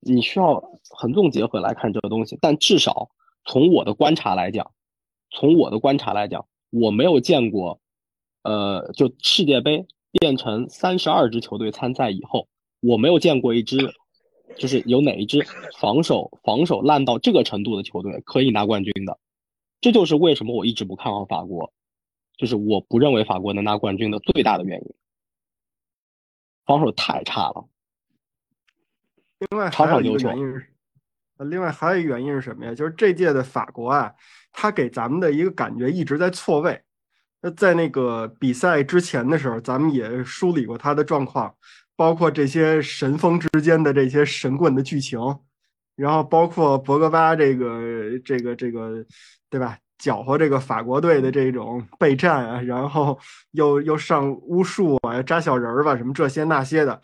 [0.05, 2.37] 你需要横纵结合来看这个东西。
[2.41, 3.09] 但至少
[3.45, 4.71] 从我的观察来讲，
[5.31, 7.81] 从我的观察来讲，我没有见过，
[8.43, 12.47] 呃，就世界杯变成三十二支球队参赛以后，
[12.79, 13.93] 我没有见过一支。
[14.57, 15.43] 就是有哪一支
[15.79, 19.17] 防守防守烂到这个程度的球队可以拿冠军的，
[19.81, 21.73] 这就是为什么我一直不看好法国，
[22.37, 24.93] 就是我不认为法国能拿冠军的最大的原因，
[26.63, 27.67] 防守太差了。
[29.49, 30.67] 另外还有一个原因是，
[31.39, 32.73] 另外还有一个原因是什么呀？
[32.73, 34.11] 就是这届的法国啊，
[34.51, 36.81] 他给咱们的一个感觉一直在错位。
[37.41, 41.53] 那在那个比赛之前的时候，咱们也梳理过他的状况。
[41.97, 45.17] 包括这些神锋之间的这些神棍的剧情，
[45.95, 49.05] 然后包括博格巴这个这个这个，
[49.49, 49.77] 对吧？
[49.97, 53.17] 搅和这个法国队的这种备战啊，然后
[53.51, 56.99] 又又上巫术啊，扎小人儿吧，什么这些那些的，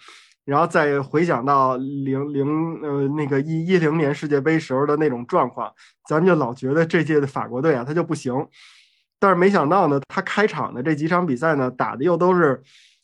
[0.52, 2.46] 然后再回想到零零
[2.84, 5.72] 呃那个一一零年世界杯时候的那种状况，
[6.10, 8.34] 咱们就老觉得这届的法国队啊，他就不行。
[9.18, 12.62] 但是没想到呢，他开场的这几场比赛呢，打的又都是。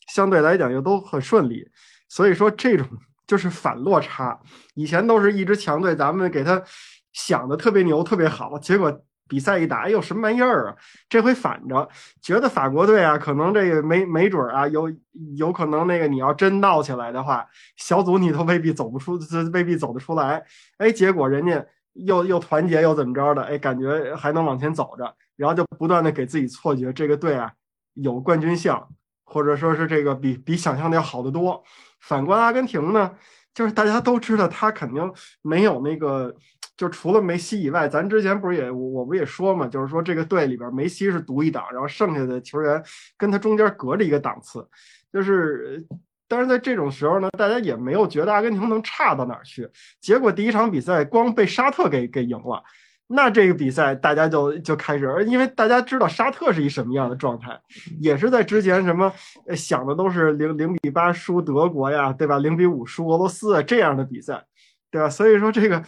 [0.08, 1.70] 相对来讲又都很顺利，
[2.08, 2.88] 所以说这种
[3.28, 4.40] 就是反落差。
[4.74, 6.64] 以前都是一支强队，咱们给他
[7.12, 10.76] 想的特别牛、特别好，结果比赛一打，哎呦什么玩意儿啊！
[11.10, 11.88] 这回反着，
[12.22, 14.92] 觉得法国队啊，可能这个没没准啊，有
[15.38, 19.20] 有可能那个你要真闹起来的话，小组你都未必走不出，
[19.54, 20.44] 未必走得出来。
[20.78, 23.44] 哎，结果人家又又团结又怎么着的？
[23.44, 27.52] 哎，感觉还能往前走着，然后就不断的给自己错觉，这个队啊
[27.94, 28.88] 有冠军相。
[29.30, 31.62] 或者说是这个比比想象的要好得多。
[32.00, 33.12] 反观阿根廷呢，
[33.54, 36.34] 就是大家都知道他肯定没有那个，
[36.78, 42.82] 就除了梅西以外，咱之前不是也我不也说嘛，就是说这个队里边梅西是独一档，然后剩下的球员
[43.18, 44.66] 跟他中间隔着一个档次。
[45.12, 45.84] 就是，
[46.28, 49.68] 但是在这种时候呢，大家也没有觉得阿根廷能差到哪儿去。
[50.00, 52.64] 结果第一场比赛光被沙特给给赢了。
[53.10, 57.58] 那这个比赛大家就就开始，因为大家知道沙特是一什么样的状态，
[58.02, 59.10] 也是在之前什么
[59.56, 62.38] 想的都是零零比八输德国呀，对吧？
[62.38, 64.44] 零比五输俄罗斯啊这样的比赛，
[64.92, 65.10] 对吧？
[65.10, 65.82] 所以说这个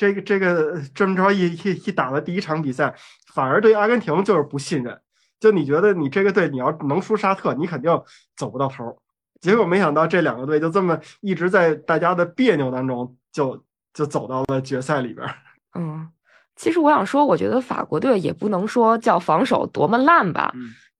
[0.00, 2.94] 这个这个这么着一一一打了第一场比赛，
[3.34, 4.98] 反而对阿根廷就是不信任，
[5.38, 7.90] 就你觉得你这个队你要能输沙特，你肯定
[8.34, 8.96] 走不到头，
[9.42, 15.28] 结果没想到这两个队就这么一直在大家的别扭当中就就走到了决赛里边，
[15.74, 16.08] 嗯。
[16.56, 20.50] 其实我想说，我觉得法国队也不能说叫防守多么烂吧，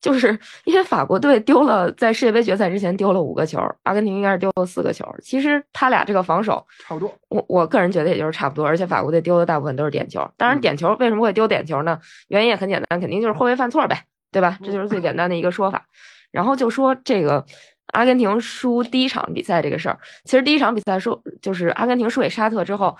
[0.01, 5.05] 就是因为法国队丢了在世界杯决赛之前丢了五个球，阿根廷应该是丢了四个球。
[5.23, 8.67] 其实他俩这个防守差不多，我我个人觉得也就是差不多。
[8.67, 11.99] 而且法国队丢的大部分都是点球，当然点球为什么会丢点球呢？
[12.29, 14.59] 原因也很简单，肯定就是后卫犯错呗，对吧？
[14.65, 15.85] 这就是最简单的一个说法。
[16.31, 17.45] 然后就说这个。
[17.93, 22.97] 阿根廷输第一场比赛这个事儿，其实第一场比赛输就是阿根廷输给沙特之后，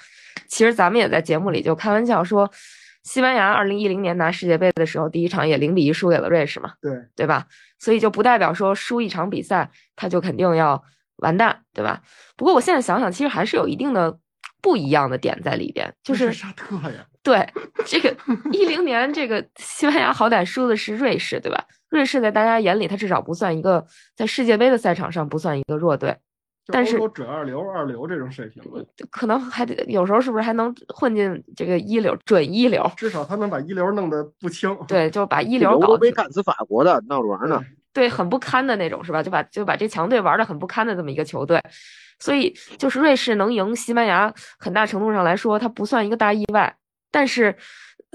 [0.49, 2.51] 其实咱们也在节目里就开玩笑说，
[3.03, 7.47] 西班牙二零一零年拿世界杯的时候，第一场也零比一输给了瑞士嘛，对对吧？
[7.79, 10.83] 所以就不代表说输一场比赛他就肯定要
[11.17, 12.03] 完蛋，对吧？
[12.37, 14.19] 不过我现在想想，其实还是有一定的
[14.61, 17.49] 不一样的点在里边，就是沙特呀，对
[17.87, 18.15] 这个
[18.53, 21.65] 一零年这个西班牙好歹输的是瑞士，对吧？
[21.89, 23.85] 瑞士在大家眼里，他至少不算一个
[24.15, 26.17] 在世界杯的赛场上不算一个弱队，
[26.67, 32.89] 但是准二流、二流这种水平了，可能还得有时候是不是还能混进这个一流、准一流？
[32.97, 34.77] 至少他能把一流弄得不轻。
[34.87, 35.97] 对，就是把一流搞。
[35.97, 37.61] 被干死法国的闹着玩呢。
[37.93, 39.21] 对，很不堪的那种，是吧？
[39.21, 41.61] 就把就把这强队玩的很不堪的这么一个球队，
[42.21, 46.73] 所以就是瑞士能赢西班牙，很大程度上来说，它不算一个大意外。
[47.11, 47.57] 但是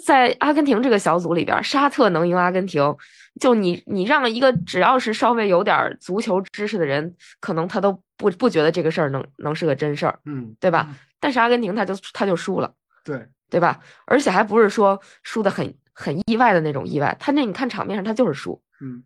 [0.05, 2.95] 在阿根廷这个小组里边，沙特能赢阿根廷。
[3.39, 10.95] 就你，你让一个只要是稍微有点足球知识的人，可能他都不不觉得这个事儿能能是个真事儿，嗯，对吧？
[11.19, 13.81] 但是阿根廷他就他就输了，对对吧？
[14.05, 19.03] 而且还不是说输的很很意外的那种意外，他那你看场面上他就是输，嗯，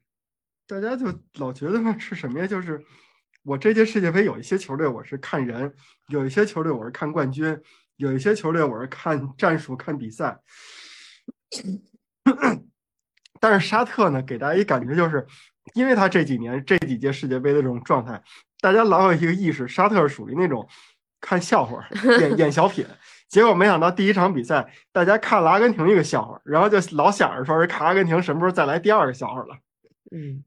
[0.67, 2.45] 大家就老觉得是什么呀？
[2.45, 2.79] 就是
[3.43, 5.73] 我这届世界杯有一些球队我是看人，
[6.09, 7.59] 有一些球队我是看冠军，
[7.95, 10.39] 有一些球队我是看战术、看比赛。
[13.39, 15.25] 但是沙特呢，给大家一感觉就是，
[15.73, 18.21] 因为他这几年这几届世界杯的这种状态，
[18.61, 20.67] 大家老有一个意识，沙特是属于那种
[21.21, 21.83] 看笑话、
[22.19, 22.85] 演 演小品。
[23.27, 29.55] 结果没想到第一场比赛，大家看了阿根廷一个笑话，然后就老想着说是看阿根廷什么时候再来第二个笑话了。
[30.11, 30.43] 嗯，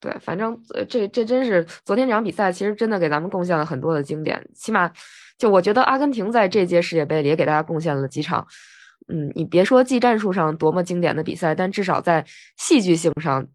[0.00, 4.44] 对，反正呃，这这真是昨天这场比赛，其实真的给咱们贡献了很多的经典。
[4.52, 4.90] 起码，
[5.38, 8.44] 就我觉得阿根廷在这届世界杯里也给大家贡献了几场，
[9.08, 12.24] 嗯，你别说技战术上多么经典的比赛，但至少在
[12.56, 13.46] 戏剧性上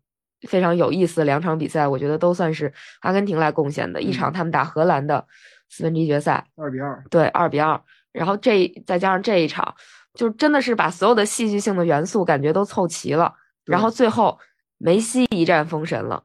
[0.47, 2.71] 非常有意思两场比赛，我觉得都算是
[3.01, 4.01] 阿根廷来贡献的。
[4.01, 5.25] 一场他们打荷兰的
[5.69, 7.81] 四分之一决赛，二比二，对，二比二。
[8.11, 9.75] 然后这再加上这一场，
[10.13, 13.33] 就真的是把所有的戏剧性的元素感觉都凑齐了。
[13.65, 14.37] 然后最后
[14.77, 16.23] 梅西一战封神了。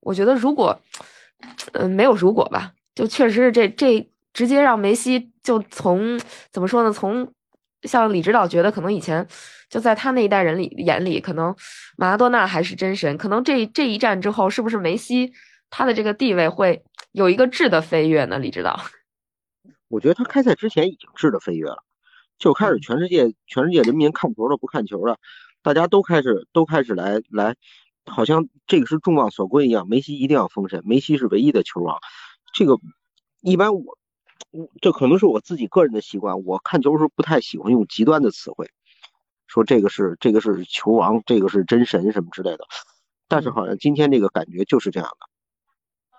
[0.00, 0.78] 我觉得如果，
[1.72, 6.18] 嗯，没有如果吧，就确实是这这直接让梅西就从
[6.50, 6.92] 怎么说呢？
[6.92, 7.32] 从
[7.82, 9.26] 像李指导觉得可能以前
[9.68, 11.54] 就在他那一代人里眼里，可能
[11.96, 13.16] 马拉多纳还是真神。
[13.18, 15.32] 可能这这一战之后，是不是梅西
[15.70, 18.38] 他的这个地位会有一个质的飞跃呢？
[18.38, 18.80] 李指导，
[19.88, 21.82] 我觉得他开赛之前已经质的飞跃了，
[22.38, 25.18] 就开始全世界全世界人民看球的不看球的，
[25.62, 27.54] 大家都开始都开始来来。
[28.04, 32.00] 好像这个是众望所归一样，梅西一定要封神，梅西是唯一的球王。
[32.52, 32.76] 这个
[33.42, 33.96] 一般我，我
[34.80, 38.70] 这可能是我自己个人的习惯，我看球时候不太喜欢用极端的词汇，
[39.46, 42.64] 说这个是这个是球王，这个是真神什么之类的。
[43.28, 45.26] 但是好像今天这个感觉就是这样的。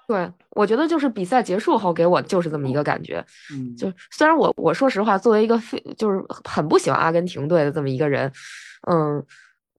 [0.07, 3.26] 对，我觉得就是比赛结束后给我就是这么一个感觉。
[3.53, 8.32] 嗯，就虽然我我说实话，作为一个非就是很不喜欢阿根廷队的这么一个人，
[8.89, 9.26] 嗯。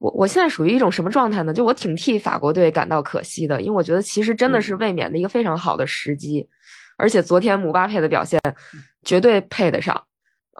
[0.00, 1.54] 我我现在属于一种什么状态呢？
[1.54, 6.46] 就我挺替法国队感到可惜的，因为我觉得其实真的是卫冕的一个非常好的时机，
[6.96, 8.40] 而且昨天姆巴佩的表现
[9.04, 10.04] 绝对配得上。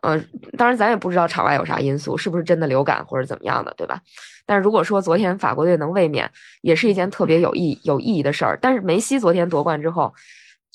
[0.02, 0.18] 呃，
[0.58, 4.00] 当然咱也不知道场外有啥因素，是不是真的流感或者怎么样的，对吧？
[4.44, 6.30] 但是如果说昨天法国队能卫冕，
[6.60, 8.58] 也是一件特别有意有意义的事儿。
[8.60, 10.12] 但是梅西昨天夺冠之后，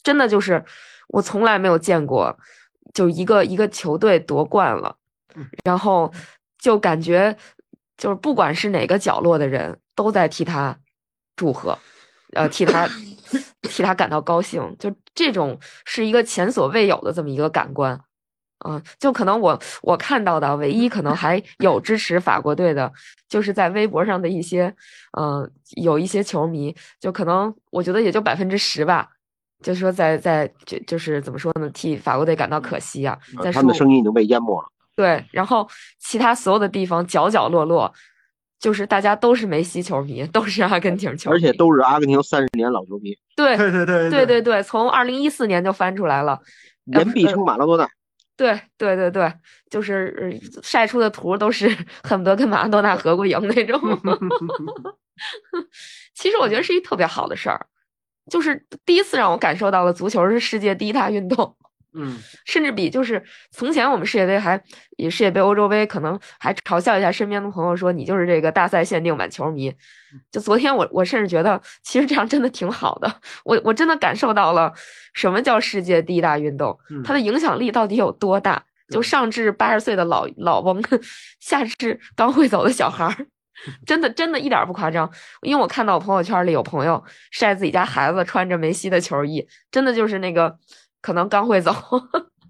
[0.01, 0.64] 真的就是
[1.10, 2.38] 我从来没有见过，
[2.93, 4.95] 就一个一个球队夺冠了，
[5.64, 6.12] 然后
[6.57, 7.38] 就感觉。
[7.97, 10.80] 就是不管是哪个角落的人都在替他
[11.36, 11.78] 祝贺，
[12.32, 12.88] 呃，替他
[13.61, 14.75] 替他感到高兴。
[14.80, 17.99] 就这种是一个前所未有的这么一个感官，
[18.65, 22.91] 嗯，就可能我我看到的唯一可能还有支持法国队的，
[23.27, 24.73] 就是在微博上的一些，
[25.17, 29.07] 嗯，有一些球迷，就可能我觉得也就百分之十吧，
[29.63, 34.67] 就是说在在就就是怎么说呢，替法国队感到可惜啊，在他们的声音已经被淹没了。
[34.95, 35.65] 对，然后
[35.97, 37.93] 其他所有的地方角角落落，
[38.60, 43.18] 就是大家都是梅西球迷，都是阿根廷球迷，而且都是阿根廷三十年老球迷。
[43.36, 46.39] 对对对对对对对，从二零一四年就翻出来了，
[46.86, 47.89] 人必称马拉多纳。
[48.36, 49.34] 对对对对，
[49.70, 51.68] 就是晒出的图都是
[52.03, 53.80] 恨不得跟马拉多纳合过影那种。
[56.14, 57.66] 其实我觉得是一特别好的事儿，
[58.30, 61.55] 就是第一次让我感受到了足球是世界第一大运动。
[61.94, 64.62] 嗯，甚至比就是从前我们世界杯还
[64.98, 69.74] 以世界杯、欧洲杯，可能还嘲笑一下身边的朋友，说你就是这个大赛限定版球迷。
[70.32, 73.12] 就昨天我我甚至觉得，其实这样真的挺好的。
[73.44, 74.72] 我我真的感受到了
[75.14, 78.64] 什么叫世界第一大运动，它的影响力到底有多大？
[78.90, 80.80] 就上至八十岁的老老翁，
[81.40, 83.16] 下至刚会走的小孩儿，
[83.86, 85.12] 真的真的一点不夸张。
[85.42, 90.56] 因为我看到我朋友圈里有朋友晒自己家孩子穿着梅西的球衣，真的就是那个。
[91.02, 91.72] 可能刚会走，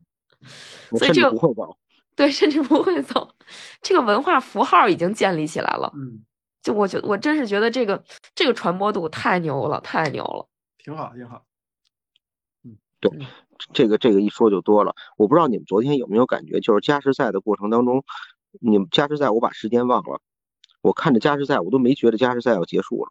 [0.98, 1.78] 所以这个不会走，
[2.16, 3.30] 对，甚至不会走。
[3.82, 5.92] 这个文化符号已经建立起来了。
[5.96, 6.24] 嗯，
[6.62, 8.04] 就我觉，我真是觉得这个
[8.36, 10.48] 这个传播度太牛了，太牛了，
[10.78, 11.44] 挺好，挺好。
[12.64, 13.12] 嗯，对，
[13.74, 14.96] 这个这个一说就多了。
[15.18, 18.04] 我不知道你们昨天有没有感觉，就是加时赛的过程当中，
[18.60, 20.20] 你们加时赛我把时间忘了，
[20.82, 23.10] 我看着加时赛我都没觉得加时赛要结束了。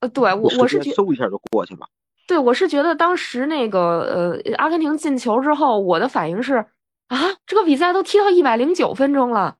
[0.00, 1.86] 呃，对我我是觉嗖一下就过去了。
[2.32, 6.64] 对，我是觉得当时那个呃，阿根廷进球之后，我的反应是
[7.08, 9.58] 啊，这个比赛都踢到一百零九分钟了，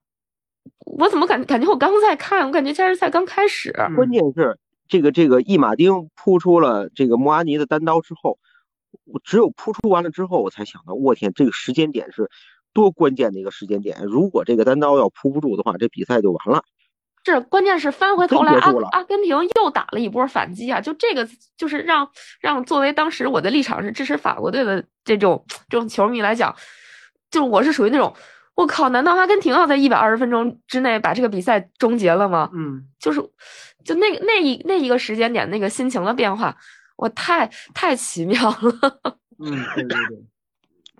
[0.85, 3.71] 我怎么感感觉我刚在看，我感觉加时赛刚开始。
[3.95, 4.57] 关键是
[4.87, 8.39] 这个这个伊马丁扑出了这个莫阿尼的单刀之后，
[9.05, 12.31] 我只有扑出完了之后，我才想到，我天，这个时间点是
[12.73, 16.63] 多关键的一个时间点，如果这个单刀要扑不住的话，这比赛就完了。
[17.25, 20.81] 是，关键是翻回头来，阿阿根廷又打了一波反击啊！
[20.81, 22.09] 就这个，就是让
[22.41, 26.53] 让作为当时我的立场是支持法国队的这种这种球迷来讲，
[27.31, 28.13] 就我是属于那种，
[28.55, 32.49] 我靠，难道阿根廷要在一百二十分钟之内把这个比赛终结了吗？
[32.53, 33.21] 嗯，就是
[33.85, 36.55] 就那那一那一个时间点那个心情的变化，
[36.97, 38.99] 我太太奇妙了。
[39.39, 40.32] 嗯，对对对。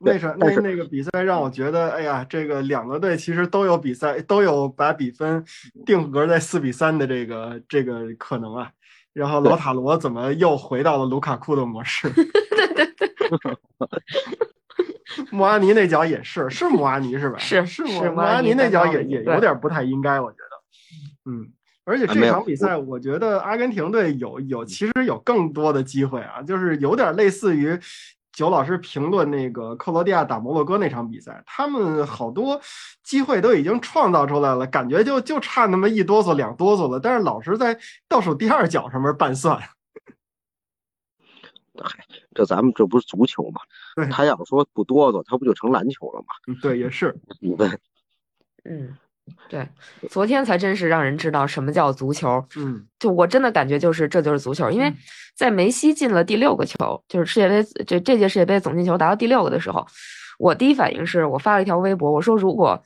[0.04, 5.44] 那啥，那那个比赛让我觉得，哎呀，这个两个队其实都有比赛，都有把比分
[5.86, 8.70] 定格在四比三的这个这个可能啊。
[9.14, 12.10] 然后老塔罗怎么又回到了卢卡库的模式？
[12.12, 13.14] 对对对。
[15.30, 17.38] 莫阿尼那脚也是，是莫阿尼是吧？
[17.38, 21.32] 是是莫莫阿尼那脚也也有点不太应该，我觉得。
[21.32, 21.48] 嗯，
[21.86, 27.78] 而且这场比赛，我觉得阿根廷队有有其实有更多的机会啊，就是有点类似于
[28.34, 32.60] 九老师评论那个克罗地亚打摩洛哥那场比赛，他们好多
[33.04, 37.80] 机会都已经创造出来了，感觉就就差那么一哆嗦两哆嗦了，但是老是在
[38.10, 39.62] 倒数第二脚上面拌蒜。
[42.36, 43.62] 这咱们这不是足球吗
[43.96, 44.08] 对？
[44.08, 46.28] 他要说不哆嗦，他不就成篮球了吗？
[46.48, 47.80] 嗯对，也是，你问，
[48.64, 48.98] 嗯，
[49.50, 49.68] 对，
[50.10, 52.46] 昨天才真是让人知道什么叫足球。
[52.56, 54.96] 嗯就我真的感觉就是这就是足球，因为嗯
[55.36, 59.86] 在梅西进了第六个球，就是世界杯这这届世界杯总进球达到第六个的时候，
[60.38, 62.82] 我第一反应是我发了一条微博，我说如果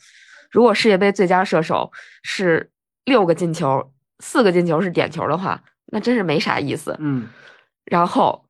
[0.51, 1.91] 如果世界杯最佳射手
[2.23, 2.69] 是
[3.05, 6.95] 六个进球，四个进球是点球的话，那真是没啥意思。
[6.99, 7.27] 嗯
[7.85, 8.45] 然后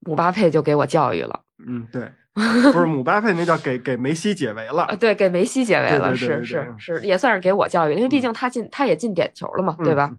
[0.00, 2.10] 姆巴佩就给我教育了，嗯，对，
[2.72, 10.08] 不是姆巴佩那叫给给梅西解围啊，了，对，给梅西解围了，是对对对对是是，也算是给我教育，因为毕嗯竟他进他也进点球了嘛，对吧？
[10.12, 10.18] 嗯？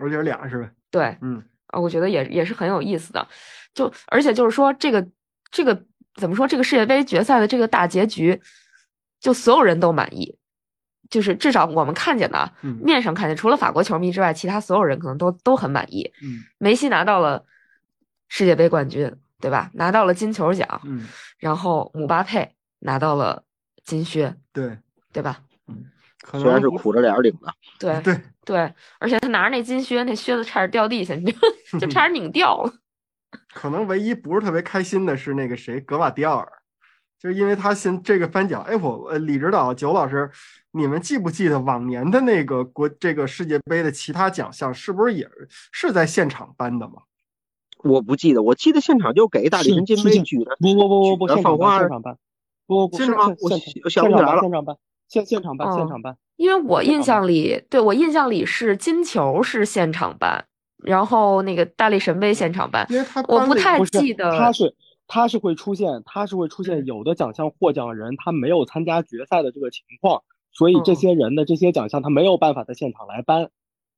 [0.00, 0.70] 而且俩是吧？
[0.90, 3.26] 对，嗯啊，我觉得也也是很有意思的，
[3.74, 5.06] 就而且就是说这个
[5.50, 5.84] 这个
[6.16, 8.40] 怎么说，这个世界杯决赛的这个大结局，
[9.20, 10.36] 就所有人都满意，
[11.10, 16.10] 就是至少我们看见的啊嗯面上看见，除了法国球迷之外，其他所有人可能都都很满意。
[16.22, 17.44] 嗯梅西拿到了
[18.28, 19.68] 世界杯冠军，对吧？
[19.74, 23.44] 拿到了金球奖，嗯，然后姆巴佩拿到了
[23.84, 24.78] 金靴，对，
[25.12, 25.40] 对吧？
[25.68, 25.84] 嗯
[26.40, 31.38] 虽然是苦着脸儿领的，对对，对，而且他拿着那金靴，那靴子差点掉地下，你就
[31.80, 32.72] 就差点拧掉了。
[33.52, 36.48] 可能唯一不是特别开心的是那个谁格瓦迪奥尔，
[37.18, 40.30] 就是因为他现这个颁奖，哎，我呃李指导九老师，
[40.70, 45.28] 你们记不记得往年的那个国这个世界杯的其他奖项是不是也
[45.72, 47.02] 是在现场颁的嘛？
[47.84, 52.16] 我不记得，我记得现场就给大力神杯举的，不不不不不，现场办放花现场办，
[52.66, 53.58] 不不不是吗我现
[53.90, 54.76] 想想不起来了现场办
[55.08, 60.44] 现现场办现场办，因为我印象里，对我印象里是金球是现场办，
[60.82, 64.74] 然后那个大力神杯现场办，因为他我不太记得他是
[65.06, 73.50] 他是会出现，他是会出嗯现有的奖项获奖人他没有参加决赛的这个情况，所以这嗯些人的这些奖项他没有办法在现场来颁。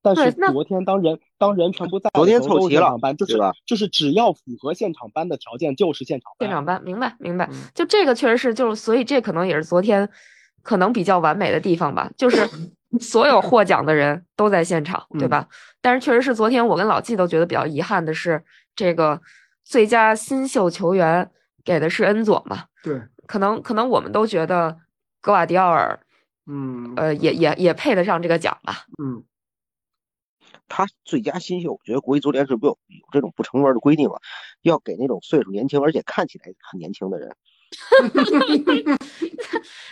[0.05, 6.47] 但是昨天当人当人全部在昨天凑齐了就是就是只要符合现场班的条件就是现场班。
[6.47, 7.65] 现场班，明白明白嗯。
[7.75, 10.07] 就这个确实是，就是所以这可能也是昨天
[10.63, 12.47] 可能比较完美的地方吧，就是
[13.01, 15.49] 所有获奖的人都在现场，对吧？
[15.81, 18.45] 但是确实是昨天我跟老季都觉得比较遗憾的是，
[18.77, 19.23] 这个
[19.65, 21.31] 最佳新秀球员
[21.65, 24.77] 给的是恩佐嘛，对，可能可能我们都觉得
[25.23, 25.99] 格瓦迪奥尔
[26.47, 28.85] 嗯呃也也也配得上这个奖吧。
[29.03, 29.25] 嗯
[30.69, 34.21] 他最佳新秀，我觉得国际足联是不有有这种不成文的规定了，
[34.63, 37.35] 要给那种岁数年轻而且看起来很年轻的人。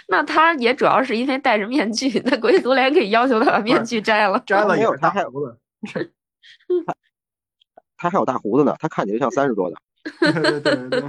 [0.06, 4.38] 那他也主要是因为戴着面具，那国际足联可以要求他把面具摘了。
[4.46, 5.58] 摘了也有他还胡子，
[7.96, 9.76] 他还有大胡子呢，他看起来像三十多的。
[10.20, 11.02] 对对对对，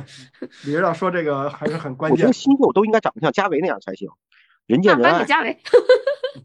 [0.65, 2.33] 李指导说这个还是很关键我觉得。
[2.33, 4.09] 新秀都应该长得像加维那样才行，
[4.67, 5.25] 人见人爱。
[5.25, 5.57] 加维。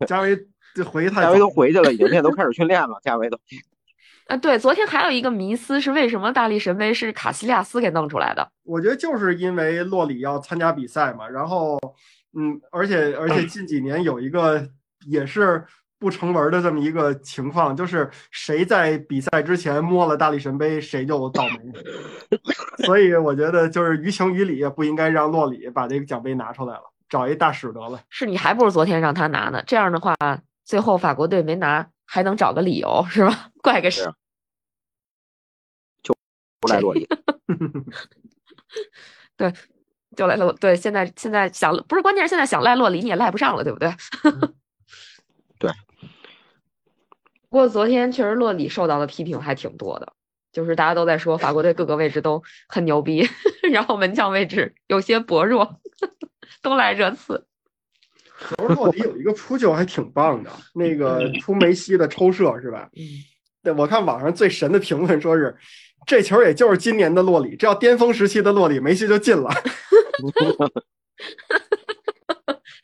[0.07, 0.49] 加维
[0.79, 2.99] 这回去太加维都，回去了，已经现在都开始训练了。
[3.03, 3.39] 加维都
[4.29, 8.47] 啊，对，昨天还有一个迷思是为什么大力神杯是卡西利亚斯给弄出来的？
[8.63, 11.79] 我觉得就是因为洛里要参加比赛嘛，然后
[12.39, 14.69] 嗯，而且而且近几年有一个
[15.07, 15.65] 也是
[15.99, 21.57] 不成文的这么一个情况，就是谁在比赛之前摸了大力神杯，谁就倒霉。
[22.85, 27.99] 所以我觉得就是于情于理，也不应该让洛里把这个奖杯拿出来了，找一大使得了。
[28.11, 29.63] 是你还不如昨天让他拿呢。
[29.67, 30.15] 这样的话，
[30.69, 33.49] 最后法国队没拿，还能找个理由是吧？
[33.65, 34.05] 怪个谁
[36.03, 36.15] 就？
[36.61, 37.09] 不赖洛里。
[39.35, 39.51] 对
[40.15, 43.91] 就赖洛对，现在现在想不是关键是现在想赖洛里你也赖不上了，对不对？
[45.59, 45.71] 对。
[47.49, 50.13] 不过昨天确实洛里受到的批评还挺多的，
[50.53, 53.27] 就是大家都在说法国队各个位置都很牛逼，
[53.73, 55.81] 然后门将位置有些薄弱，
[56.61, 57.48] 都来热刺。
[58.39, 62.89] 其实洛里有一个扑救还挺棒的， 那个扑梅西的抽射是吧？
[62.97, 63.03] 嗯，
[63.63, 65.57] 对，我看网上最神的评论说是，
[66.07, 69.51] 这球也就是今年的洛里，这要巅峰时期的洛里，梅西就进了。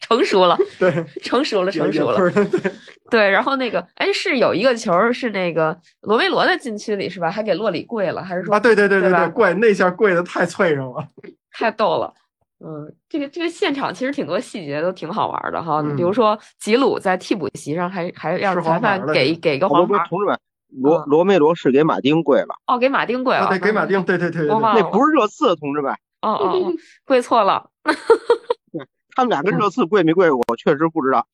[0.01, 2.31] 成熟了， 对，成熟了，成熟了。
[2.31, 2.73] 对，
[3.11, 7.31] 对，然后那个，哎，是有一个球是那个罗梅罗在禁区里是吧？
[7.31, 11.09] 还给洛里跪了，还是说啊，对对对对吧对，跪那下跪的太脆弱了。
[11.53, 12.13] 太逗了。
[12.61, 15.81] 嗯，这个这个现场其实挺多细节都挺好玩的哈。
[15.81, 20.39] 嗯比如说吉鲁在替补席上还还让吃裁判给给个黄牌，同志们，
[20.69, 25.93] 罗啊罗梅罗是给马丁跪了，哦，给马丁跪了，啊，对，给马丁，对对对对对，我忘了，那不是热刺，同志们，
[26.23, 26.73] 哦哦哦，
[27.05, 27.71] 跪错了。
[29.17, 31.27] 他们俩跟热刺跪没跪过，我确实不知道。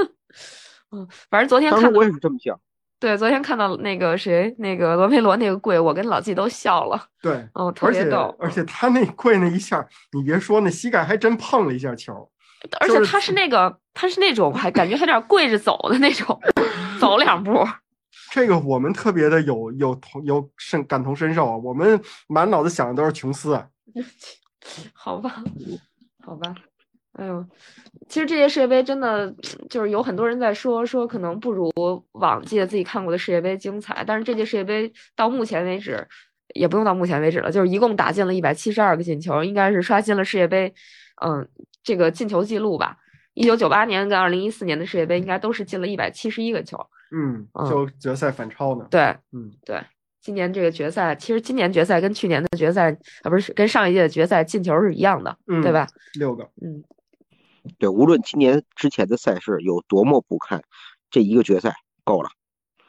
[0.92, 2.58] 嗯，反正昨天当时我也是这么想。
[3.04, 7.06] 对，昨天看到那个谁，那个罗梅罗那个跪，我跟老季都笑了。
[7.20, 8.34] 对，哦，特别逗。
[8.38, 12.14] 而且他那跪那一下，你别说，那膝盖还真碰了一下球。
[12.80, 16.40] 而且他是那个，他是那种还感觉还有点跪着走的那种，
[16.98, 17.62] 走两步。
[18.30, 23.66] 这个我们特别的有有同有深感同身受啊，我们满脑子想的都是琼斯啊。
[24.94, 25.44] 好吧，
[26.24, 26.54] 好吧，
[27.14, 27.44] 哎呦，
[28.08, 29.32] 其实这届世界杯真的
[29.70, 31.72] 就是有很多人在说说，可能不如
[32.12, 34.02] 往届自己看过的世界杯精彩。
[34.06, 36.06] 但是这届世界杯到目前为止，
[36.54, 40.74] 也不用到目前为止了，就是一共打进了一百七十二个进球，应该是刷新了世界杯，
[41.24, 41.48] 嗯，
[41.82, 42.96] 这个进球记录吧。
[43.34, 46.78] 一九九八年跟二零一四年的世界杯应该都是进了一百七十一个球。
[47.10, 48.86] 嗯，嗯就决赛反超呢。
[48.90, 49.00] 对，
[49.32, 49.80] 嗯，对，
[50.20, 52.90] 今年这个决赛，其实今年决赛跟去年的决赛，
[53.22, 55.86] 啊，不是跟上一届的决赛进球是一样的，嗯对吧？
[56.18, 56.44] 六个。
[56.62, 56.82] 嗯，
[57.78, 60.62] 对，无论今年之前的赛事有多么不堪，
[61.10, 62.28] 这一个决赛够了。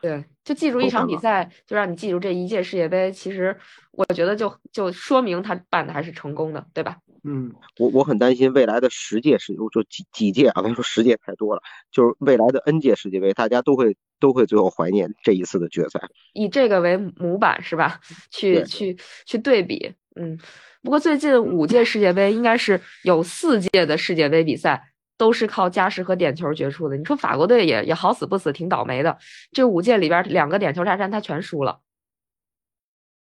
[0.02, 3.12] 对，就记住一场比赛，就让你记住这一届世界杯。
[3.12, 3.58] 其实
[3.92, 6.98] 我觉得就就说明他办的还是成功的，对吧？
[7.24, 11.62] 嗯，我我很担心未来的十届世，就几几届啊，咱说十届太多了，
[11.92, 16.00] 就是未来的 N 届世界杯，大家都会都会最后怀念这一次的决赛。
[16.34, 18.00] 以这个为模板是吧？
[18.30, 18.96] 去去
[19.26, 20.38] 去对比，嗯。
[20.86, 26.96] 不过最近五届世界杯应该是有四届的世界杯比赛都是靠加时和点球决出的。
[26.96, 29.18] 你说法国队也也好死不死，挺倒霉的。
[29.52, 31.80] 这五届里边两个点球大战他全输了。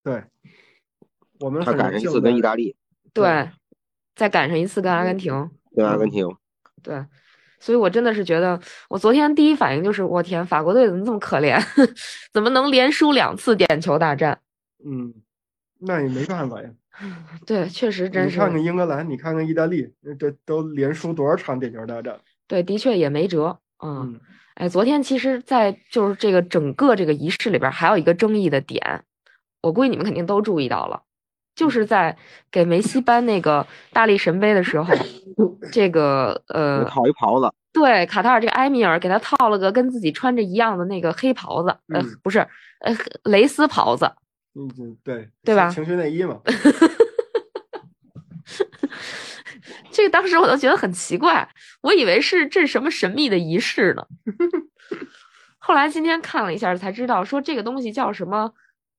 [0.02, 0.24] 对，
[1.42, 2.74] 我们他赶上一次跟意大利，
[3.14, 3.50] 对，
[4.16, 5.52] 再赶上一次跟阿根廷。
[5.76, 6.26] 跟阿根廷，
[6.82, 7.06] 对，
[7.60, 11.62] 所以我真的是觉得，我昨天第一反应就是，我天，法国队怎么这么可怜？
[12.32, 14.40] 怎么能连输两次点球大战？
[14.86, 15.14] 嗯，
[15.80, 16.70] 那也没办法呀。
[17.48, 19.88] 对，确实真是，你看看英格兰，你看看意大利，
[20.20, 22.20] 这都连输多少场点球大战？
[22.48, 23.58] 对，的确也没辙。
[23.84, 24.20] 嗯，嗯
[24.56, 29.04] 哎，昨天其实，在就是这个整个这个仪式里边，还有一个争议的点，
[29.62, 31.02] 我估计你们肯定都注意到了，
[31.56, 32.18] 就是在
[32.52, 34.94] 给梅西颁那个大力神杯的时候，
[35.72, 42.40] 这个呃，套一袍子，对，卡塔尔这个埃米尔给他套了个跟自己穿着一样的那个黑袍子，呃嗯，不是，
[42.82, 44.12] 呃，蕾丝袍子。
[44.56, 46.40] 嗯嗯，对对吧情趣内衣嘛，
[49.92, 51.48] 这个当时我都觉得很奇怪，
[51.82, 54.06] 我以为是这是什么神秘的仪式呢。
[55.64, 58.52] 后来今天看了一下才知道，说这个东西叫什么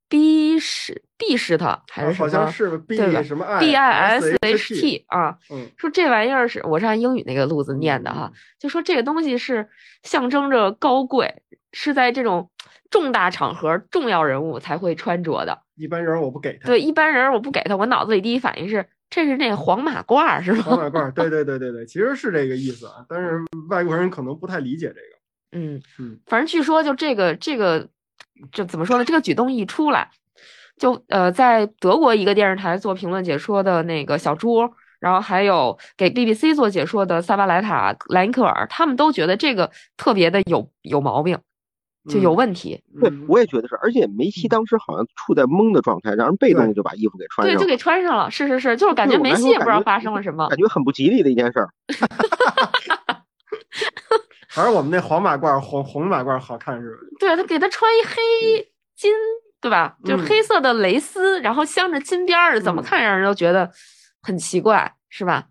[0.08, 2.30] B 是 B 是它还是什好么？
[2.30, 8.30] 像是 B 什么 B I S H H T 啊，嗯说这玩意儿是我是按英语那个路子念的哈，
[8.60, 9.68] 就说这个东西是
[10.04, 11.42] 象征着高贵，
[11.72, 12.48] 是在这种
[12.92, 15.58] 重大场合、重要人物才会穿着的。
[15.74, 16.68] 一般人我不给他。
[16.68, 20.62] 对，一般人我不给他，我脑子里第一反应是这是那个黄马褂是吗？
[20.62, 25.58] 黄马褂，对对对对对，其实是这个意思啊，但是外国人可能不太理解这个。
[25.58, 27.88] 嗯嗯，反正据说就这个这个
[28.52, 29.04] 这怎么说呢？
[29.04, 30.08] 这个举动一出来，
[30.78, 34.60] 就呃，在德国一个电视台做评论解说的那个小朱，
[35.00, 41.38] 然后还有给 BBC 做解说的萨巴莱塔、莱因克尔，他们都觉得这个特别的有有毛病，
[42.08, 42.82] 就有嗯问题。
[43.00, 48.30] 对嗯，我也觉得是，而且梅西当时好像处在懵的状态，让人被动的就把衣服给穿，上了，对就给穿上了。
[48.30, 50.48] 是是是，就是感觉梅西也不知道发生了什么。
[50.48, 51.68] 感觉很不吉利的一件事儿。
[54.48, 56.96] 还是我们那黄马褂红红马褂好看是吧？
[57.18, 59.10] 对他给他穿一黑金，
[59.60, 59.96] 对吧？
[60.04, 63.70] 就是黑色的蕾丝，然后镶着金边儿的，怎么嗯看让人都觉得
[64.20, 65.46] 很奇怪，是吧？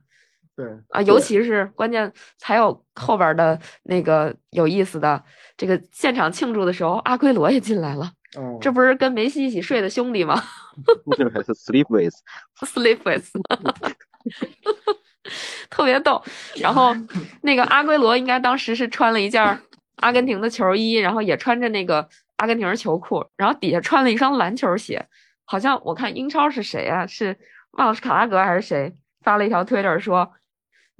[0.56, 5.24] 对，啊，尤其是关键还有后边儿的那个有意思的，
[5.58, 10.42] 这个现场庆祝的时候，阿圭罗也进来了，哦，这不是跟梅西一起睡的兄弟吗
[11.18, 13.26] 这还是 sleep with，？Sleep with，
[15.70, 16.22] 特别逗。
[16.58, 16.94] 然后
[17.42, 19.58] 那个阿圭罗应该当时是穿了一件儿
[19.98, 25.06] 阿根廷的球衣，然后也穿着那个阿根廷的球裤，然后底下穿了一双篮球鞋。
[25.46, 27.06] 好像我看英超是谁啊？
[27.08, 27.38] 是
[27.72, 30.32] 忘了是卡拉格还是谁发了一条推特说，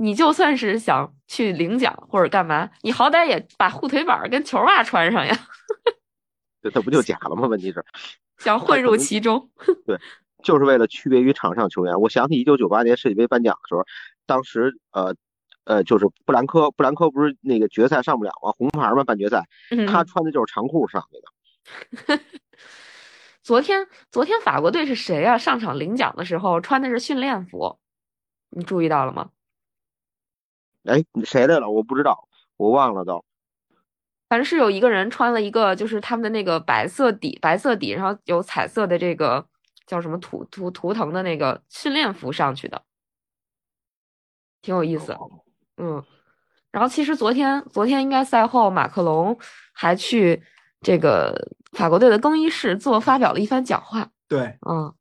[0.02, 5.38] 你就算是想去领奖或者干嘛，你好歹也把护腿板儿跟球袜穿上呀，
[6.64, 7.48] 这这不就假了吗？
[7.48, 7.86] 问题是，
[8.40, 9.52] 想混入其中。
[9.86, 10.00] 对
[10.44, 12.02] 就是为了区别于场上球员。
[12.02, 13.86] 我想起一九九八年世界杯颁奖的时候，
[14.26, 15.14] 当时呃
[15.66, 18.52] 呃就是布兰科，布兰科不是那个决赛上不了吗？
[18.58, 19.44] 红牌嘛，半决赛，
[19.88, 22.20] 他嗯穿的就是长裤上去的。
[23.44, 25.38] 昨天昨天法国队是谁啊？
[25.38, 27.78] 上场领奖的时候穿的是训练服，
[28.50, 29.30] 你注意到了吗？
[30.86, 31.70] 哎，谁来了？
[31.70, 32.28] 我不知道，
[32.58, 33.24] 我忘了都。
[34.30, 39.46] 反正是有一个人穿了一个，就是他们的那个白色底，白色底，然后有彩色的这个
[39.86, 42.82] 叫什么图图图腾的那个训练服上去的，
[44.62, 45.18] 挺有意思。
[45.76, 46.02] 嗯，
[46.72, 49.38] 然后其实昨天昨天应该赛后，马克龙
[49.74, 50.42] 还去
[50.80, 51.36] 这个
[51.74, 54.10] 法国队的更衣室做发表了一番讲话。
[54.30, 54.94] 对，嗯，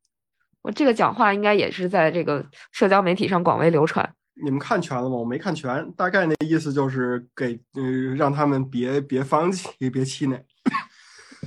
[0.62, 4.12] 我这个讲话应该也是在这个社交媒体上广为流传。
[4.43, 5.16] 你们看全了吗？
[5.16, 7.82] 我没看全，大概那意思就是给呃
[8.16, 10.45] 让他们别别放弃，别气馁。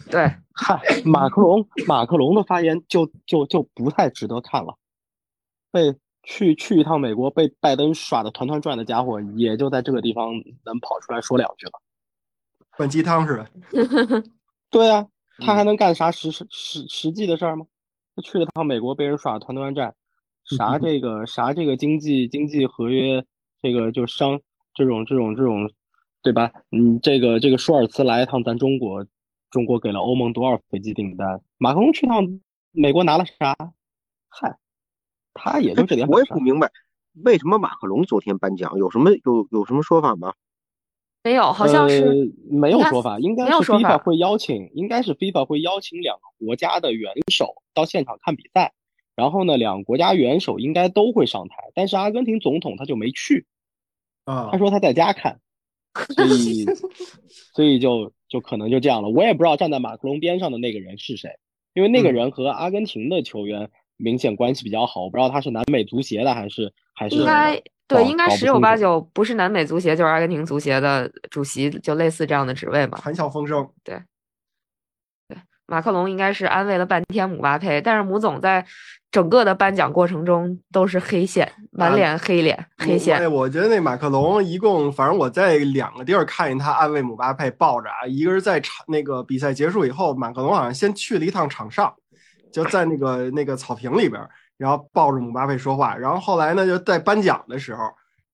[0.09, 4.75] 对，嗨，马克龙马克龙的发言就就就不太值得看了。
[5.71, 10.31] 被去去一趟美国被拜登耍的团团转的家伙，也就在这个地方
[10.65, 11.73] 能跑出来说两句了。
[12.75, 13.47] 灌鸡汤是吧。
[14.69, 15.07] 对啊，
[15.39, 17.65] 他还能干啥实实实实际的事儿吗？
[18.15, 19.93] 他去了趟美国，被人耍团团转，
[20.57, 23.25] 啥这个啥这个经济经济合约，
[23.61, 24.39] 这个就商
[24.73, 25.69] 这种这种这种，
[26.21, 26.51] 对吧？
[26.71, 29.05] 嗯，这个这个舒尔茨来一趟咱中国，
[29.49, 31.41] 中国给了欧盟多少飞机订单？
[31.57, 32.39] 马克龙去趟
[32.71, 33.55] 美国拿了啥？
[34.29, 34.57] 嗨，
[35.33, 36.07] 他也就这点。
[36.07, 36.71] 我也不明白，
[37.23, 40.33] 为什么马克龙昨天颁奖有什么有有什么说法吗？
[41.25, 42.13] 没有，好像是、呃、
[42.49, 48.73] 没有说法，应该是说法 FIFA 会邀请，应该是 FIFA 会邀请两个国家的元首到现场看比赛，
[49.15, 53.45] 然后呢，两个国家元首应该都会上台，但是阿根廷总统他就没去，
[54.25, 55.39] 啊他，说他在家看，
[56.15, 56.65] 所以
[57.53, 59.09] 所以就就可能就这样了。
[59.09, 61.29] 我也不知道站在马克龙边上的那个人是谁，
[61.73, 72.97] 因为那个嗯人和阿根廷的球员明显关系比较好，我不知道他是南美足协的还是还是应该对，应该十有八九不是南美足协就是阿根廷足协的主席，就类似这样的职位吧。
[72.99, 73.69] 谈笑风生。
[75.67, 78.65] 马克龙应该是安慰了半天姆巴佩，但是姆总在
[79.11, 83.23] 整个的颁奖过程中都是黑线，满啊脸黑脸、黑线。
[83.31, 91.93] 我我觉得那马克龙一共，反正我在两个地儿看见他安慰姆巴佩抱着啊，一个是在场那个比赛结束以后，马克龙好像先去了一趟场上，
[92.51, 94.21] 就在那个那个草坪里边，
[94.57, 97.83] 然后抱着姆巴佩说话，然后后来呢就在颁奖的时候，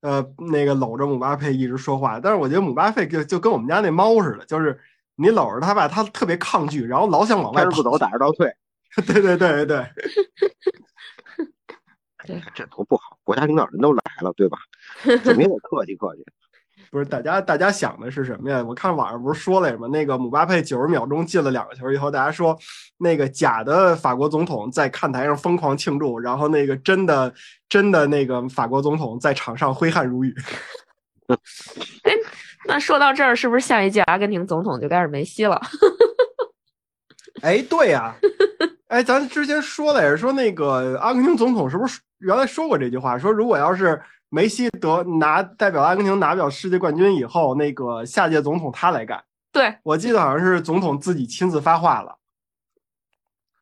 [0.02, 4.80] 呃，那个搂着姆巴佩一直说话，但是我觉得姆巴佩就就跟我们家那猫似的，就是
[5.20, 7.84] 你搂着他吧，他特别抗拒，然后老想往外跑不。
[7.84, 8.50] 走，打着倒退，
[9.06, 9.86] 对对对对
[12.26, 13.18] 对， 这多不好！
[13.24, 14.58] 国家领导人都来了，对吧？
[15.24, 16.24] 怎么也得客气客气。
[16.92, 18.64] 不是大家大家想的是什么呀？
[18.64, 19.88] 我看网上不是说了什么？
[19.90, 22.58] 那个姆巴佩九十秒钟进了两个球以后，大家说
[22.98, 27.32] 那个假的法国总统在看台上疯狂庆祝，然后那个真的
[27.68, 30.34] 真的那个法国总统在场上挥汗如雨。
[32.66, 35.60] 那说到这儿，是不是下一届阿根廷总统就该是梅西了？
[37.42, 38.14] 哎，对呀、
[38.90, 43.18] 哎，咱之前说的也是说那个阿根廷总统是不是原来说过这句话？
[43.18, 49.24] 说如果要是梅西得拿代表阿根廷拿不了世界冠军以后，那个下届总统他来干。
[49.52, 52.16] 对，我记得好像是总统自己亲自发话了，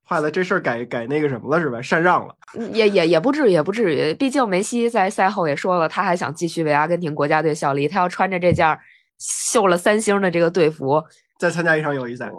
[0.08, 1.82] 坏了，这事儿改改那个什么了是吧？
[1.82, 2.34] 禅让了。
[2.58, 4.14] 嗯也也也不至于，也不至于。
[4.14, 8.78] 毕竟梅西在赛后也说了，他还想继续为阿根廷国家队效力，他要穿着这件
[9.20, 11.04] 绣了三星的这个队服，
[11.38, 12.32] 再参加一场友谊赛，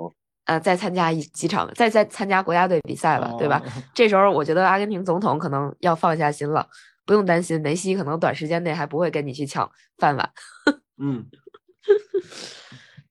[0.46, 3.62] 呃，再参加一几场，再再参加国家队比赛了，对吧？
[3.66, 3.82] 哦？
[3.94, 6.66] 这时候我觉得阿根廷总统可能要放下心了，
[7.04, 10.30] 不用担心梅西可能短时间内还不会跟你去抢饭碗。
[11.00, 11.26] 嗯，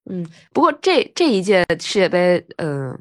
[0.09, 2.97] 嗯，不过这这一届世界杯，嗯、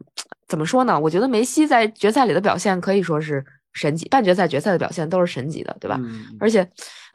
[0.49, 0.99] 怎么说呢？
[0.99, 5.99] 我觉得梅西在决赛里的表现可以说是神级，半决赛、决赛的表现都是神级的，对吧？
[6.01, 6.69] 嗯而且，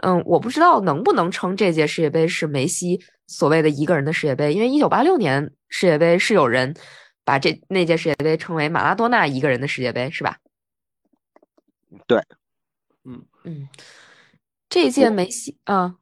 [0.03, 6.75] 嗯，我不知道能不能称这届世界杯是梅西所谓的一个人的世界杯，因为一九八六年世界杯是有人
[7.23, 10.37] 把这那届世界杯称为马拉多纳一个人的世界杯，是吧？
[12.05, 12.21] 对，
[13.05, 13.67] 嗯嗯，
[14.69, 15.95] 这一届梅西啊，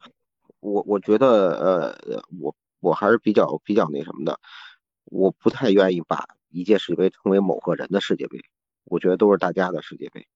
[0.59, 4.39] 我我觉得，呃，我我还是比较比较那什么的，
[5.05, 8.43] 我不太愿意把一届世界杯成为某个人的世界杯，
[8.83, 10.27] 我觉得都是大家的世界杯。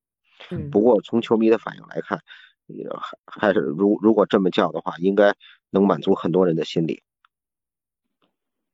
[0.50, 2.20] 嗯不过从球迷的反应来看，
[2.68, 5.34] 呃还还是如如果这么叫的话，应该
[5.70, 7.04] 能满足很多人的心理。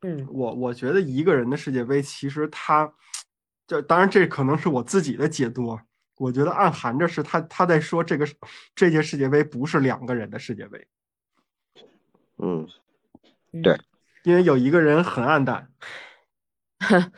[0.01, 2.93] 嗯我我觉得一个人的世界杯，其实他，
[3.67, 5.67] 就当然这可能是我自己的解读。
[5.69, 5.83] 啊
[6.17, 8.27] 我觉得暗含着是他他在说这个
[8.75, 10.85] 这届世界杯不是两个人的世界杯，
[12.37, 12.67] 嗯，
[13.53, 13.79] 嗯对
[14.23, 15.71] 因为有一个人很暗淡。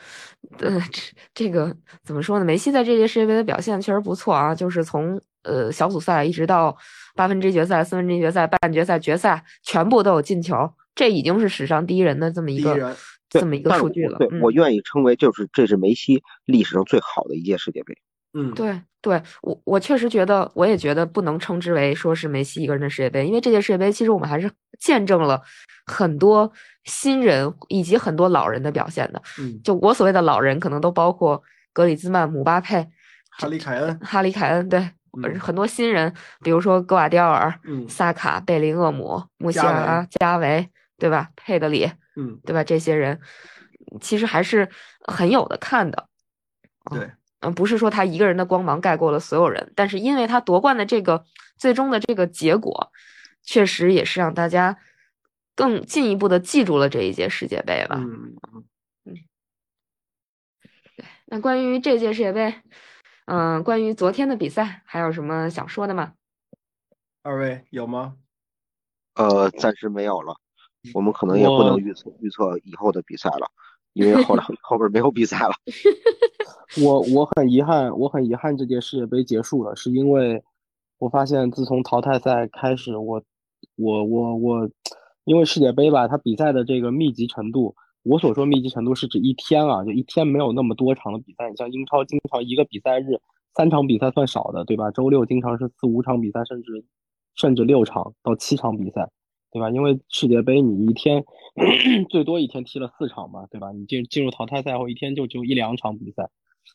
[0.58, 1.00] 呃，这
[1.34, 2.44] 这个怎么说呢？
[2.44, 6.76] 梅西在这届世界杯的表现确实不错啊，就是从呃小组赛一直到
[7.14, 12.94] 八分之一决赛、四分之一决赛、半决赛、决赛，全部都有进球，这已经是史上第一人的这么一个一
[13.30, 14.18] 这么一个数据了。
[14.20, 17.96] 我对嗯我愿意称为就是这是梅西历史上最好的一届世界杯。
[18.34, 25.42] 嗯，对对，我我确实觉得，我也觉得不能称之为说是梅西一个人的世界杯，因为这届世界杯其实我们还是见证了
[25.86, 26.50] 很多
[26.84, 29.20] 新人以及很多老人的表现的。
[29.38, 32.88] 嗯，就我所谓的老人，可能都包括格里兹曼、姆巴佩、
[33.30, 34.78] 哈里凯恩，哈里凯恩，对，
[35.22, 41.28] 嗯很多新人，比如说戈瓦迪奥尔、嗯萨卡、贝林厄姆、穆西亚拉、加维，对吧？
[41.36, 42.62] 佩德里，嗯，对吧？
[42.62, 43.20] 这些人
[44.00, 44.68] 其实还是
[45.06, 46.06] 很有的看的。
[46.90, 47.10] 对，
[47.42, 51.24] 嗯，不是说他一个人的光芒盖过了所有人，但是因为他夺冠的这个
[51.56, 52.92] 最终的这个结果，
[53.42, 54.78] 确实也是让大家
[55.54, 57.96] 更进一步的记住了这一届世界杯吧。
[57.98, 58.36] 嗯
[59.04, 59.14] 嗯
[61.26, 62.54] 那关于这届世界杯，
[63.24, 66.12] 嗯、关于昨天的比赛，还有什么想说的吗？
[67.22, 68.16] 二位有吗？
[69.14, 70.36] 呃，暂时没有了，
[70.92, 73.50] 我们可能也不能预测预测以后的比赛了，
[73.92, 75.54] 因为后来 后边没有比赛了。
[76.82, 80.42] 我我很遗憾，我很遗憾这届世界杯结束了，是因为
[80.98, 83.22] 我发现自从淘汰赛开始，我
[83.76, 84.70] 我我我，
[85.24, 91.50] 因为世界杯吧，它比赛的这个密集程度，我所说密集程度是指一天啊，就一天没有那么多场的比赛。
[91.50, 93.20] 你像英超，经常一个比赛日
[93.54, 94.90] 三场比赛算少的，对吧？
[94.90, 96.84] 周六经常是四五场比赛，甚至
[97.34, 99.10] 甚至六场到七场比赛，
[99.52, 99.70] 对吧？
[99.70, 101.24] 因为世界杯你一天
[102.08, 103.70] 最多一天踢了四场嘛，对吧？
[103.72, 106.30] 你进进入淘汰赛后一天就只有一两场比赛。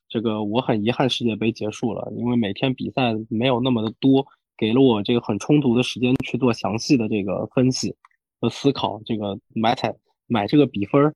[0.09, 4.25] 这个我很遗憾世界杯结束了，因为每天比赛没有那么的多，
[4.57, 7.95] 给了我这个很充足的时间去做详细的这个分析
[8.39, 9.01] 和思考。
[9.05, 9.95] 这个买彩
[10.27, 11.15] 买这个比分儿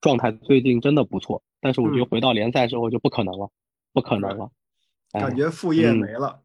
[0.00, 3.50] 状态最近真的不错，但是我觉得嗯回到联赛之后就不可能了，
[3.92, 4.50] 不可能了。
[5.12, 6.40] 哎感觉副业嗯没了。